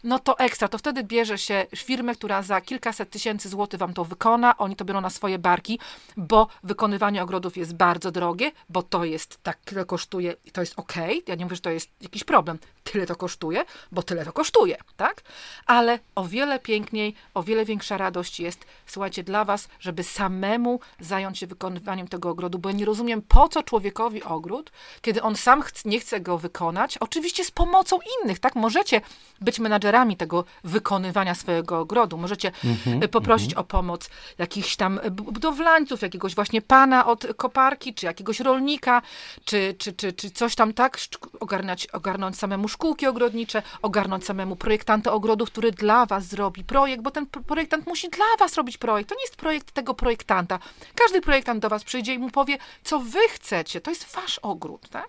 [0.05, 4.05] no to ekstra, to wtedy bierze się firmę, która za kilkaset tysięcy złotych wam to
[4.05, 5.79] wykona, oni to biorą na swoje barki,
[6.17, 10.79] bo wykonywanie ogrodów jest bardzo drogie, bo to jest, tak tyle kosztuje i to jest
[10.79, 10.93] ok,
[11.27, 14.77] ja nie mówię, że to jest jakiś problem, tyle to kosztuje, bo tyle to kosztuje,
[14.97, 15.23] tak?
[15.67, 21.39] Ale o wiele piękniej, o wiele większa radość jest, słuchajcie, dla was, żeby samemu zająć
[21.39, 24.73] się wykonywaniem tego ogrodu, bo ja nie rozumiem, po co człowiekowi ogród,
[25.03, 28.55] kiedy on sam nie chce go wykonać, oczywiście z pomocą innych, tak?
[28.55, 29.01] Możecie
[29.41, 33.59] być menadżerami tego wykonywania swojego ogrodu, możecie mm-hmm, poprosić mm-hmm.
[33.59, 39.03] o pomoc jakichś tam budowlańców, jakiegoś właśnie pana od koparki, czy jakiegoś rolnika,
[39.45, 40.99] czy, czy, czy, czy coś tam, tak?
[41.41, 47.11] Ogarnąć, ogarnąć samemu szkółki ogrodnicze, ogarnąć samemu projektanta ogrodów, który dla was zrobi projekt, bo
[47.11, 49.09] ten projektant musi dla was robić projekt.
[49.09, 50.59] To nie jest projekt tego projektanta.
[50.95, 53.81] Każdy projektant do was przyjdzie i mu powie, co wy chcecie.
[53.81, 55.09] To jest wasz ogród, tak?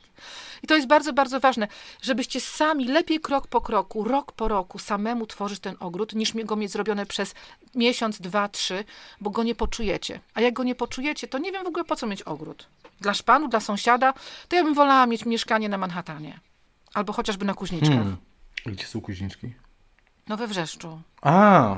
[0.64, 1.68] I to jest bardzo, bardzo ważne,
[2.02, 6.56] żebyście sami lepiej krok po kroku, rok po roku samemu tworzyć ten ogród, niż go
[6.56, 7.36] mieć zrobione przez
[7.76, 8.84] miesiąc, dwa, trzy,
[9.22, 10.20] bo go nie poczujecie.
[10.34, 12.68] A jak go nie poczujecie, to nie wiem w ogóle po co mieć ogród.
[13.02, 14.14] Dla szpanu, dla sąsiada,
[14.48, 16.40] to ja bym wolała mieć mieszkanie na Manhattanie.
[16.94, 17.90] Albo chociażby na Kuźniczkach.
[17.90, 18.18] Hmm.
[18.66, 19.54] Gdzie są Kuźniczki?
[20.28, 21.02] No we Wrzeszczu.
[21.22, 21.76] A,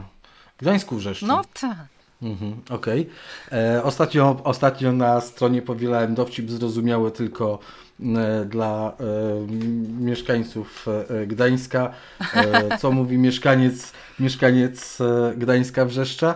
[0.58, 1.28] w Gdańsku Wrzeszczu.
[1.28, 1.88] No tak.
[2.22, 3.10] Mhm, Okej.
[3.48, 3.60] Okay.
[3.60, 7.60] E, ostatnio, ostatnio na stronie powielałem dowcip zrozumiały tylko
[8.00, 9.48] e, dla e,
[10.00, 11.92] mieszkańców e, Gdańska.
[12.34, 16.36] E, co mówi mieszkaniec, mieszkaniec e, Gdańska Wrzeszcza?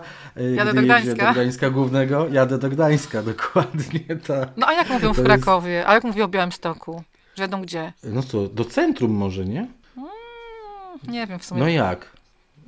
[0.55, 1.25] Jadę do Gdańska.
[1.25, 2.27] do Gdańska Głównego.
[2.31, 4.49] Jadę do Gdańska, dokładnie tak.
[4.57, 5.87] No a jak mówią w Krakowie?
[5.87, 7.03] A jak mówią o Białymstoku?
[7.39, 7.93] Wiadomo gdzie.
[8.03, 9.67] No co, do centrum może, nie?
[9.97, 10.09] Mm,
[11.07, 11.61] nie wiem w sumie.
[11.61, 12.19] No jak?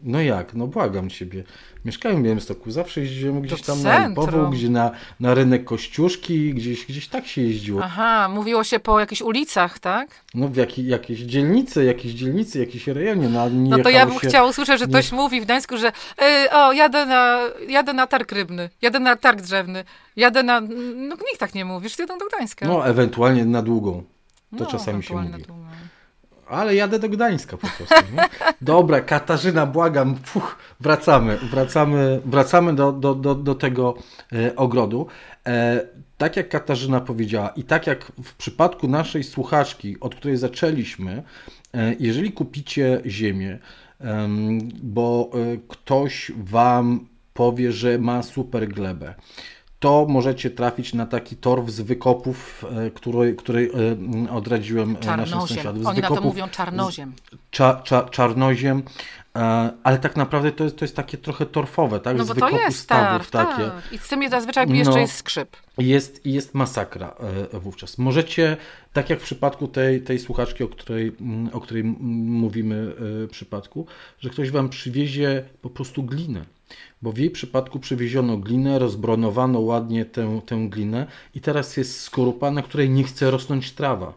[0.03, 0.53] No jak?
[0.53, 1.43] No błagam ciebie.
[1.85, 6.85] Mieszkałem w Białymstoku, zawsze jeździłem gdzieś tam na Lipową, gdzie na, na rynek Kościuszki, gdzieś,
[6.85, 7.81] gdzieś tak się jeździło.
[7.83, 10.09] Aha, mówiło się po jakichś ulicach, tak?
[10.33, 13.29] No w jakiej, jakiejś dzielnicy, jakiejś dzielnicy, jakiejś rejonie.
[13.29, 14.27] No, no to ja bym się...
[14.27, 15.17] chciała usłyszeć, że ktoś nie...
[15.17, 15.91] mówi w Gdańsku, że
[16.21, 19.83] yy, o, jadę na, jadę na targ rybny, jadę na targ drzewny,
[20.15, 20.61] jadę na...
[20.95, 22.67] No nikt tak nie mówi, że jadą do Gdańska.
[22.67, 24.03] No ewentualnie na długą.
[24.57, 25.43] To no, czasami się mówi.
[26.47, 28.13] Ale jadę do Gdańska po prostu.
[28.15, 28.29] Nie?
[28.61, 33.95] Dobra, Katarzyna, błagam, Puch, wracamy, wracamy, wracamy do, do, do, do tego
[34.33, 35.07] e, ogrodu.
[35.47, 35.85] E,
[36.17, 41.23] tak jak Katarzyna powiedziała i tak jak w przypadku naszej słuchaczki, od której zaczęliśmy,
[41.73, 43.59] e, jeżeli kupicie ziemię,
[44.83, 49.15] bo e, ktoś Wam powie, że ma super glebę,
[49.81, 53.71] to możecie trafić na taki torf z wykopów, e, który, który
[54.27, 55.37] e, odradziłem e, czarnoziem.
[55.37, 55.83] naszym sąsiadom.
[55.83, 57.13] Z Oni wykopów, na to mówią czarnoziem.
[57.51, 58.83] Cza, cza, czarnoziem,
[59.83, 62.17] ale tak naprawdę to jest, to jest takie trochę torfowe, tak?
[62.17, 63.63] No bo z to jest stawów, takie.
[63.63, 63.93] Tak.
[63.93, 65.57] I z tym zazwyczaj no, jeszcze jest skrzyp.
[65.77, 67.15] Jest, jest masakra
[67.53, 67.97] wówczas.
[67.97, 68.57] Możecie,
[68.93, 71.11] tak jak w przypadku tej, tej słuchaczki, o której,
[71.51, 73.85] o której mówimy w przypadku,
[74.19, 76.45] że ktoś wam przywiezie po prostu glinę
[77.01, 82.51] bo w jej przypadku przywieziono glinę, rozbronowano ładnie tę, tę glinę i teraz jest skorupa,
[82.51, 84.13] na której nie chce rosnąć trawa.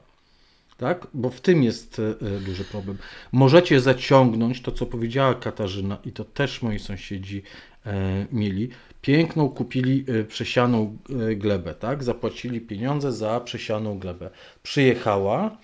[0.77, 1.07] Tak?
[1.15, 2.99] Bo w tym jest e, e, duży problem.
[3.33, 7.43] Możecie zaciągnąć to, co powiedziała Katarzyna, i to też moi sąsiedzi
[7.87, 8.69] e, mieli.
[9.03, 10.97] Piękną kupili przesianą
[11.37, 12.05] glebę, tak?
[12.05, 14.31] Zapłacili pieniądze za przesianą glebę.
[14.63, 15.57] Przyjechała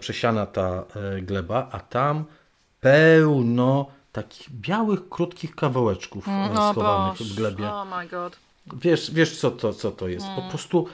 [0.00, 0.84] przesiana ta
[1.22, 2.24] gleba, a tam
[2.80, 3.86] pełno
[4.16, 7.68] takich białych, krótkich kawałeczków mm, schowanych w glebie.
[7.72, 8.36] Oh my god.
[8.82, 10.26] Wiesz, wiesz co, to, co to jest?
[10.26, 10.36] Mm.
[10.36, 10.86] Po prostu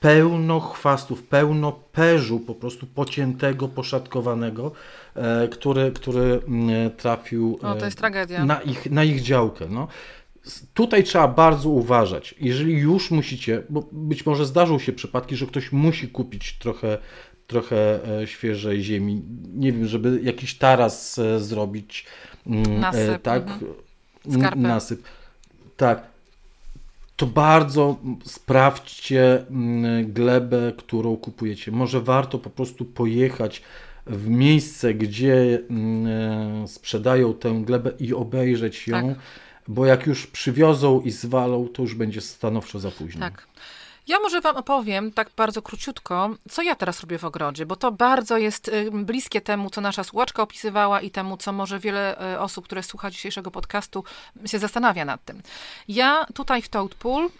[0.00, 4.72] pełno chwastów, pełno perzu po prostu pociętego, poszatkowanego,
[5.14, 8.44] e, który, który mm, trafił e, to jest tragedia.
[8.44, 9.66] Na, ich, na ich działkę.
[9.70, 9.88] No.
[10.74, 12.34] Tutaj trzeba bardzo uważać.
[12.40, 16.98] Jeżeli już musicie, bo być może zdarzą się przypadki, że ktoś musi kupić trochę,
[17.46, 19.22] trochę e, świeżej ziemi,
[19.54, 22.06] nie wiem, żeby jakiś taras e, zrobić,
[22.46, 23.42] nasyp, tak,
[24.26, 24.62] mhm.
[24.62, 25.02] nasyp.
[25.76, 26.10] Tak,
[27.16, 31.72] to bardzo sprawdźcie mm, glebę, którą kupujecie.
[31.72, 33.62] Może warto po prostu pojechać
[34.06, 39.18] w miejsce, gdzie mm, sprzedają tę glebę i obejrzeć ją, tak.
[39.68, 43.20] bo jak już przywiozą i zwalą, to już będzie stanowczo za późno.
[43.20, 43.46] Tak.
[44.06, 47.92] Ja może Wam opowiem tak bardzo króciutko, co ja teraz robię w ogrodzie, bo to
[47.92, 52.40] bardzo jest y, bliskie temu, co nasza słuchaczka opisywała i temu, co może wiele y,
[52.40, 54.04] osób, które słucha dzisiejszego podcastu,
[54.46, 55.42] się zastanawia nad tym.
[55.88, 57.30] Ja tutaj w Toadpool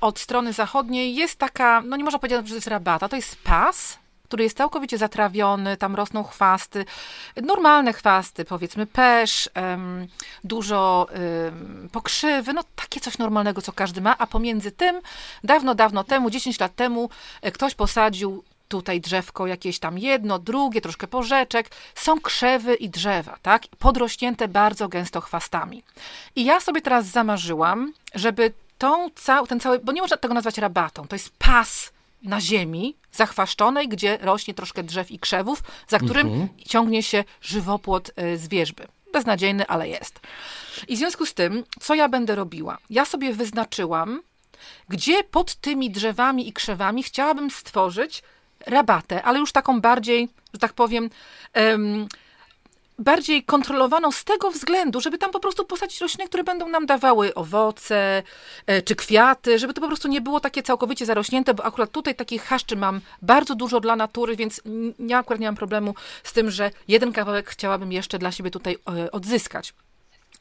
[0.00, 3.36] od strony zachodniej jest taka, no nie można powiedzieć, że to jest rabata, to jest
[3.42, 3.98] pas,
[4.28, 6.84] który jest całkowicie zatrawiony, tam rosną chwasty,
[7.42, 9.50] normalne chwasty, powiedzmy pesz,
[10.44, 11.06] dużo
[11.92, 15.00] pokrzywy, no takie coś normalnego, co każdy ma, a pomiędzy tym,
[15.44, 17.10] dawno, dawno temu, 10 lat temu,
[17.42, 23.38] e, ktoś posadził tutaj drzewko jakieś tam jedno, drugie, troszkę porzeczek, są krzewy i drzewa,
[23.42, 23.62] tak?
[23.78, 25.82] Podrośnięte bardzo gęsto chwastami.
[26.36, 30.58] I ja sobie teraz zamarzyłam, żeby tą cał, ten cały, bo nie można tego nazwać
[30.58, 31.92] rabatą, to jest pas
[32.22, 36.48] na ziemi zachwaszczonej, gdzie rośnie troszkę drzew i krzewów, za którym mhm.
[36.66, 38.86] ciągnie się żywopłot y, z wierzby.
[39.12, 40.20] Beznadziejny, ale jest.
[40.88, 42.78] I w związku z tym, co ja będę robiła?
[42.90, 44.22] Ja sobie wyznaczyłam,
[44.88, 48.22] gdzie pod tymi drzewami i krzewami chciałabym stworzyć
[48.66, 51.10] rabatę, ale już taką bardziej, że tak powiem,
[51.54, 52.08] um,
[52.98, 57.34] bardziej kontrolowaną z tego względu, żeby tam po prostu posadzić rośliny, które będą nam dawały
[57.34, 58.22] owoce
[58.66, 62.14] e, czy kwiaty, żeby to po prostu nie było takie całkowicie zarośnięte, bo akurat tutaj
[62.14, 64.60] takich chaszczy mam bardzo dużo dla natury, więc
[64.98, 65.94] ja akurat nie mam problemu
[66.24, 69.74] z tym, że jeden kawałek chciałabym jeszcze dla siebie tutaj e, odzyskać.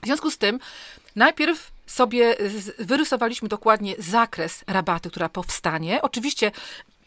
[0.01, 0.60] W związku z tym
[1.16, 2.36] najpierw sobie
[2.80, 6.01] wyrysowaliśmy dokładnie zakres rabaty, która powstanie.
[6.01, 6.51] Oczywiście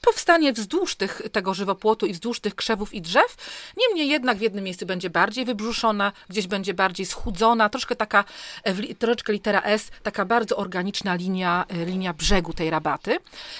[0.00, 3.36] powstanie wzdłuż tych, tego żywopłotu i wzdłuż tych krzewów i drzew.
[3.76, 8.24] Niemniej jednak w jednym miejscu będzie bardziej wybrzuszona, gdzieś będzie bardziej schudzona, troszkę taka,
[8.64, 13.18] e, troszeczkę litera S, taka bardzo organiczna linia, e, linia brzegu tej rabaty.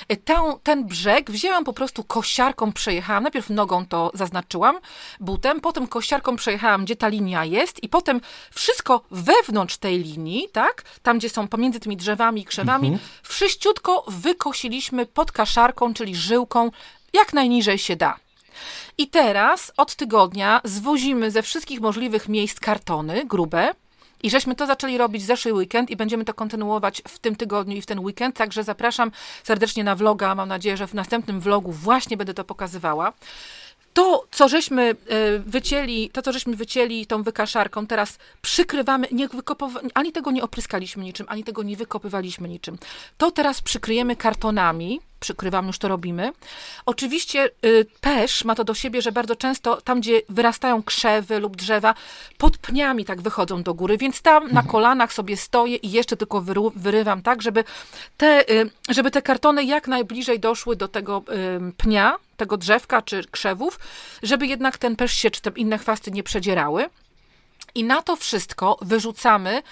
[0.09, 4.79] E, ten, ten brzeg wzięłam po prostu kosiarką, przejechałam, najpierw nogą to zaznaczyłam,
[5.21, 8.21] butem, potem kosiarką przejechałam, gdzie ta linia jest i potem
[8.51, 13.09] wszystko wewnątrz tej linii, tak, tam gdzie są pomiędzy tymi drzewami i krzewami, mhm.
[13.23, 16.71] wszyściutko wykosiliśmy pod kaszarką, czyli żyłką,
[17.13, 18.17] jak najniżej się da.
[18.99, 23.75] I teraz od tygodnia zwozimy ze wszystkich możliwych miejsc kartony grube.
[24.23, 27.83] I żeśmy to zaczęli robić zeszły weekend i będziemy to kontynuować w tym tygodniu i
[27.83, 28.37] w ten weekend.
[28.37, 29.11] Także zapraszam
[29.45, 30.35] serdecznie na vloga.
[30.35, 33.13] Mam nadzieję, że w następnym vlogu właśnie będę to pokazywała
[33.93, 39.81] to, co żeśmy e, wycięli, to, co żeśmy wycięli tą wykaszarką, teraz przykrywamy, nie wykopowa-
[39.95, 42.79] ani tego nie opryskaliśmy niczym, ani tego nie wykopywaliśmy niczym.
[43.19, 46.33] To teraz przykryjemy kartonami, przykrywam, już to robimy.
[46.87, 51.57] Oczywiście y, pesz ma to do siebie, że bardzo często tam, gdzie wyrastają krzewy lub
[51.57, 51.95] drzewa,
[52.39, 54.55] pod pniami tak wychodzą do góry, więc tam mhm.
[54.55, 57.65] na kolanach sobie stoję i jeszcze tylko wyru, wyrywam tak, żeby
[58.17, 61.23] te, y, żeby te kartony jak najbliżej doszły do tego
[61.69, 63.79] y, pnia, tego drzewka czy krzewów,
[64.23, 66.91] żeby jednak ten pesz się czy te inne chwasty nie przedzierały.
[67.75, 69.63] I na to wszystko wyrzucamy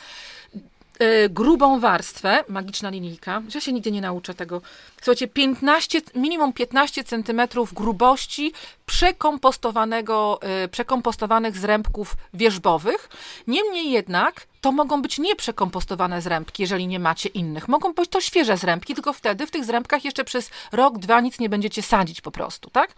[1.02, 4.62] y, grubą warstwę, magiczna linijka, ja się nigdy nie nauczę tego.
[4.96, 8.52] Słuchajcie, 15, minimum 15 centymetrów grubości
[8.86, 13.08] przekompostowanego, y, przekompostowanych zrębków wierzbowych.
[13.46, 17.68] Niemniej jednak to mogą być nieprzekompostowane zrębki, jeżeli nie macie innych.
[17.68, 21.38] Mogą być to świeże zrębki, tylko wtedy w tych zrębkach jeszcze przez rok, dwa nic
[21.38, 22.94] nie będziecie sadzić po prostu, tak?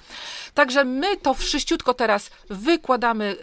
[0.54, 3.36] Także my to wszyściutko teraz wykładamy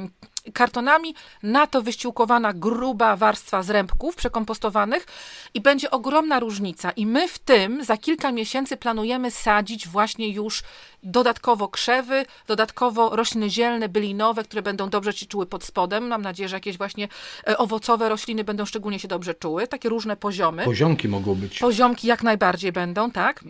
[0.00, 0.10] yy,
[0.52, 5.06] kartonami, na to wyściółkowana gruba warstwa zrębków przekompostowanych
[5.54, 6.90] i będzie ogromna różnica.
[6.90, 10.62] I my w tym za kilka miesięcy planujemy sadzić właśnie już
[11.02, 16.08] dodatkowo krzewy, dodatkowo rośliny zielne, bylinowe, które będą dobrze się czuły pod spodem.
[16.08, 17.08] Mam nadzieję, że jakieś właśnie
[17.48, 19.66] e, owocowe rośliny będą szczególnie się dobrze czuły.
[19.66, 20.64] Takie różne poziomy.
[20.64, 21.58] Poziomki mogą być.
[21.58, 23.44] Poziomki jak najbardziej będą, tak.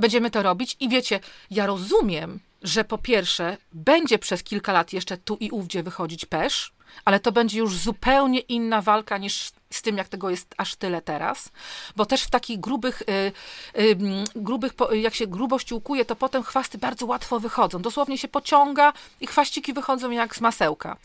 [0.00, 5.16] Będziemy to robić i wiecie, ja rozumiem, że po pierwsze będzie przez kilka lat jeszcze
[5.18, 6.72] tu i ówdzie wychodzić pesz,
[7.04, 11.02] ale to będzie już zupełnie inna walka niż z tym, jak tego jest aż tyle
[11.02, 11.48] teraz,
[11.96, 13.32] bo też w takich grubych, y,
[13.80, 13.96] y,
[14.36, 17.82] grubych, jak się grubość łukuje, to potem chwasty bardzo łatwo wychodzą.
[17.82, 20.96] Dosłownie się pociąga i chwaściki wychodzą jak z masełka.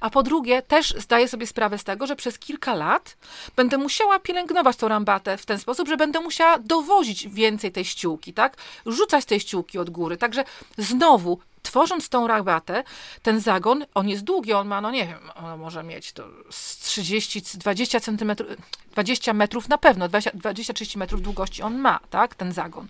[0.00, 3.16] A po drugie, też zdaję sobie sprawę z tego, że przez kilka lat
[3.56, 8.32] będę musiała pielęgnować tą rambatę w ten sposób, że będę musiała dowozić więcej tej ściółki,
[8.32, 8.56] tak?
[8.86, 10.16] Rzucać tej ściółki od góry.
[10.16, 10.44] Także
[10.78, 12.84] znowu tworząc tą rabatę,
[13.22, 16.78] ten zagon, on jest długi, on ma, no nie wiem, on może mieć to z
[16.78, 18.48] 30, 20 centymetrów,
[18.92, 22.88] 20 metrów na pewno, 20-30 metrów długości on ma, tak, ten zagon.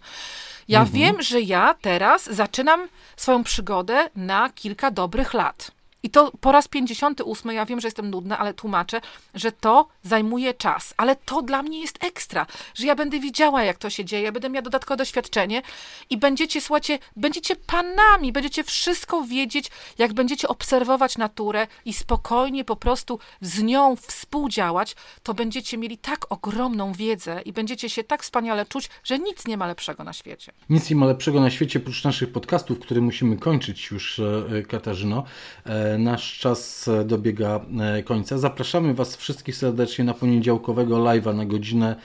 [0.68, 0.98] Ja mhm.
[0.98, 5.70] wiem, że ja teraz zaczynam swoją przygodę na kilka dobrych lat.
[6.02, 9.00] I to po raz 58, ja wiem, że jestem nudna, ale tłumaczę,
[9.34, 10.94] że to zajmuje czas.
[10.96, 14.50] Ale to dla mnie jest ekstra, że ja będę widziała, jak to się dzieje, będę
[14.50, 15.62] miała dodatkowe doświadczenie
[16.10, 22.76] i będziecie, słuchajcie, będziecie panami, będziecie wszystko wiedzieć, jak będziecie obserwować naturę i spokojnie po
[22.76, 28.66] prostu z nią współdziałać, to będziecie mieli tak ogromną wiedzę i będziecie się tak wspaniale
[28.66, 30.52] czuć, że nic nie ma lepszego na świecie.
[30.70, 35.24] Nic nie ma lepszego na świecie, oprócz naszych podcastów, które musimy kończyć już, e, Katarzyno.
[35.66, 38.38] E, Nasz czas dobiega e, końca.
[38.38, 41.96] Zapraszamy Was wszystkich serdecznie na poniedziałkowego live'a na godzinę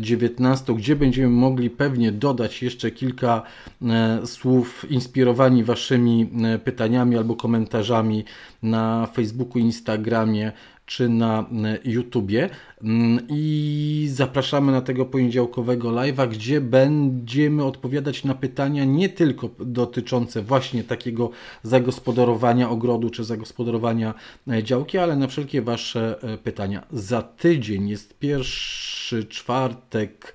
[0.00, 3.42] 19, e, gdzie będziemy mogli pewnie dodać jeszcze kilka
[3.82, 6.30] e, słów inspirowani Waszymi
[6.64, 8.24] pytaniami albo komentarzami
[8.62, 10.52] na Facebooku, Instagramie
[10.92, 12.50] czy na e, YouTubie.
[12.82, 20.42] Mm, I zapraszamy na tego poniedziałkowego live'a, gdzie będziemy odpowiadać na pytania nie tylko dotyczące
[20.42, 21.30] właśnie takiego
[21.62, 24.14] zagospodarowania ogrodu czy zagospodarowania
[24.48, 26.86] e, działki, ale na wszelkie Wasze e, pytania.
[26.92, 30.34] Za tydzień jest pierwszy czwartek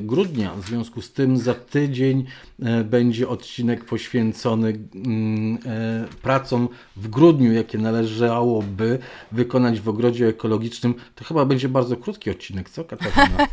[0.00, 0.54] grudnia.
[0.54, 2.24] W związku z tym za tydzień
[2.62, 8.98] e, będzie odcinek poświęcony mm, e, pracom w grudniu, jakie należałoby
[9.32, 10.94] wykonać w ogrodzie ekologicznym.
[11.14, 13.46] To chyba będzie bardzo krótki odcinek, co Katarzyna?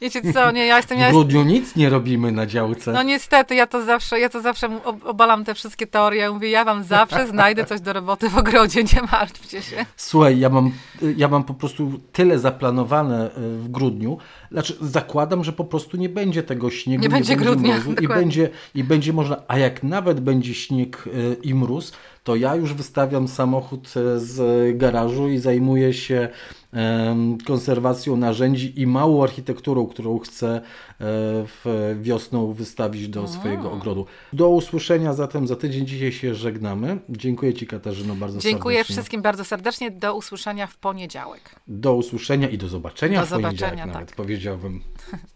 [0.00, 0.98] Wiecie co, nie, ja jestem...
[0.98, 2.92] W grudniu nic nie robimy na działce.
[2.92, 6.30] No niestety, ja to zawsze, ja to zawsze obalam te wszystkie teorie.
[6.30, 9.86] Mówię, ja wam zawsze znajdę coś do roboty w ogrodzie, nie martwcie się.
[9.96, 10.72] Słuchaj, ja mam,
[11.16, 14.18] ja mam po prostu tyle zaplanowane w grudniu,
[14.50, 17.02] znaczy, zakładam, że po prostu nie będzie tego śniegu.
[17.02, 17.74] Nie, nie będzie, będzie grudnia.
[17.74, 21.92] Mrozu, i, będzie, I będzie można, a jak nawet będzie śnieg e, i mróz,
[22.26, 26.28] to ja już wystawiam samochód e, z garażu i zajmuję się
[27.46, 30.60] konserwacją narzędzi i małą architekturą, którą chcę e,
[31.46, 34.06] w wiosną wystawić do swojego ogrodu.
[34.32, 35.86] Do usłyszenia zatem za tydzień.
[35.86, 36.98] Dzisiaj się żegnamy.
[37.08, 38.52] Dziękuję Ci Katarzyno bardzo Dziękuję serdecznie.
[38.52, 39.90] Dziękuję wszystkim bardzo serdecznie.
[39.90, 41.60] Do usłyszenia w poniedziałek.
[41.68, 43.94] Do usłyszenia i do zobaczenia do w zobaczenia, poniedziałek tak.
[43.94, 44.82] nawet powiedziałbym.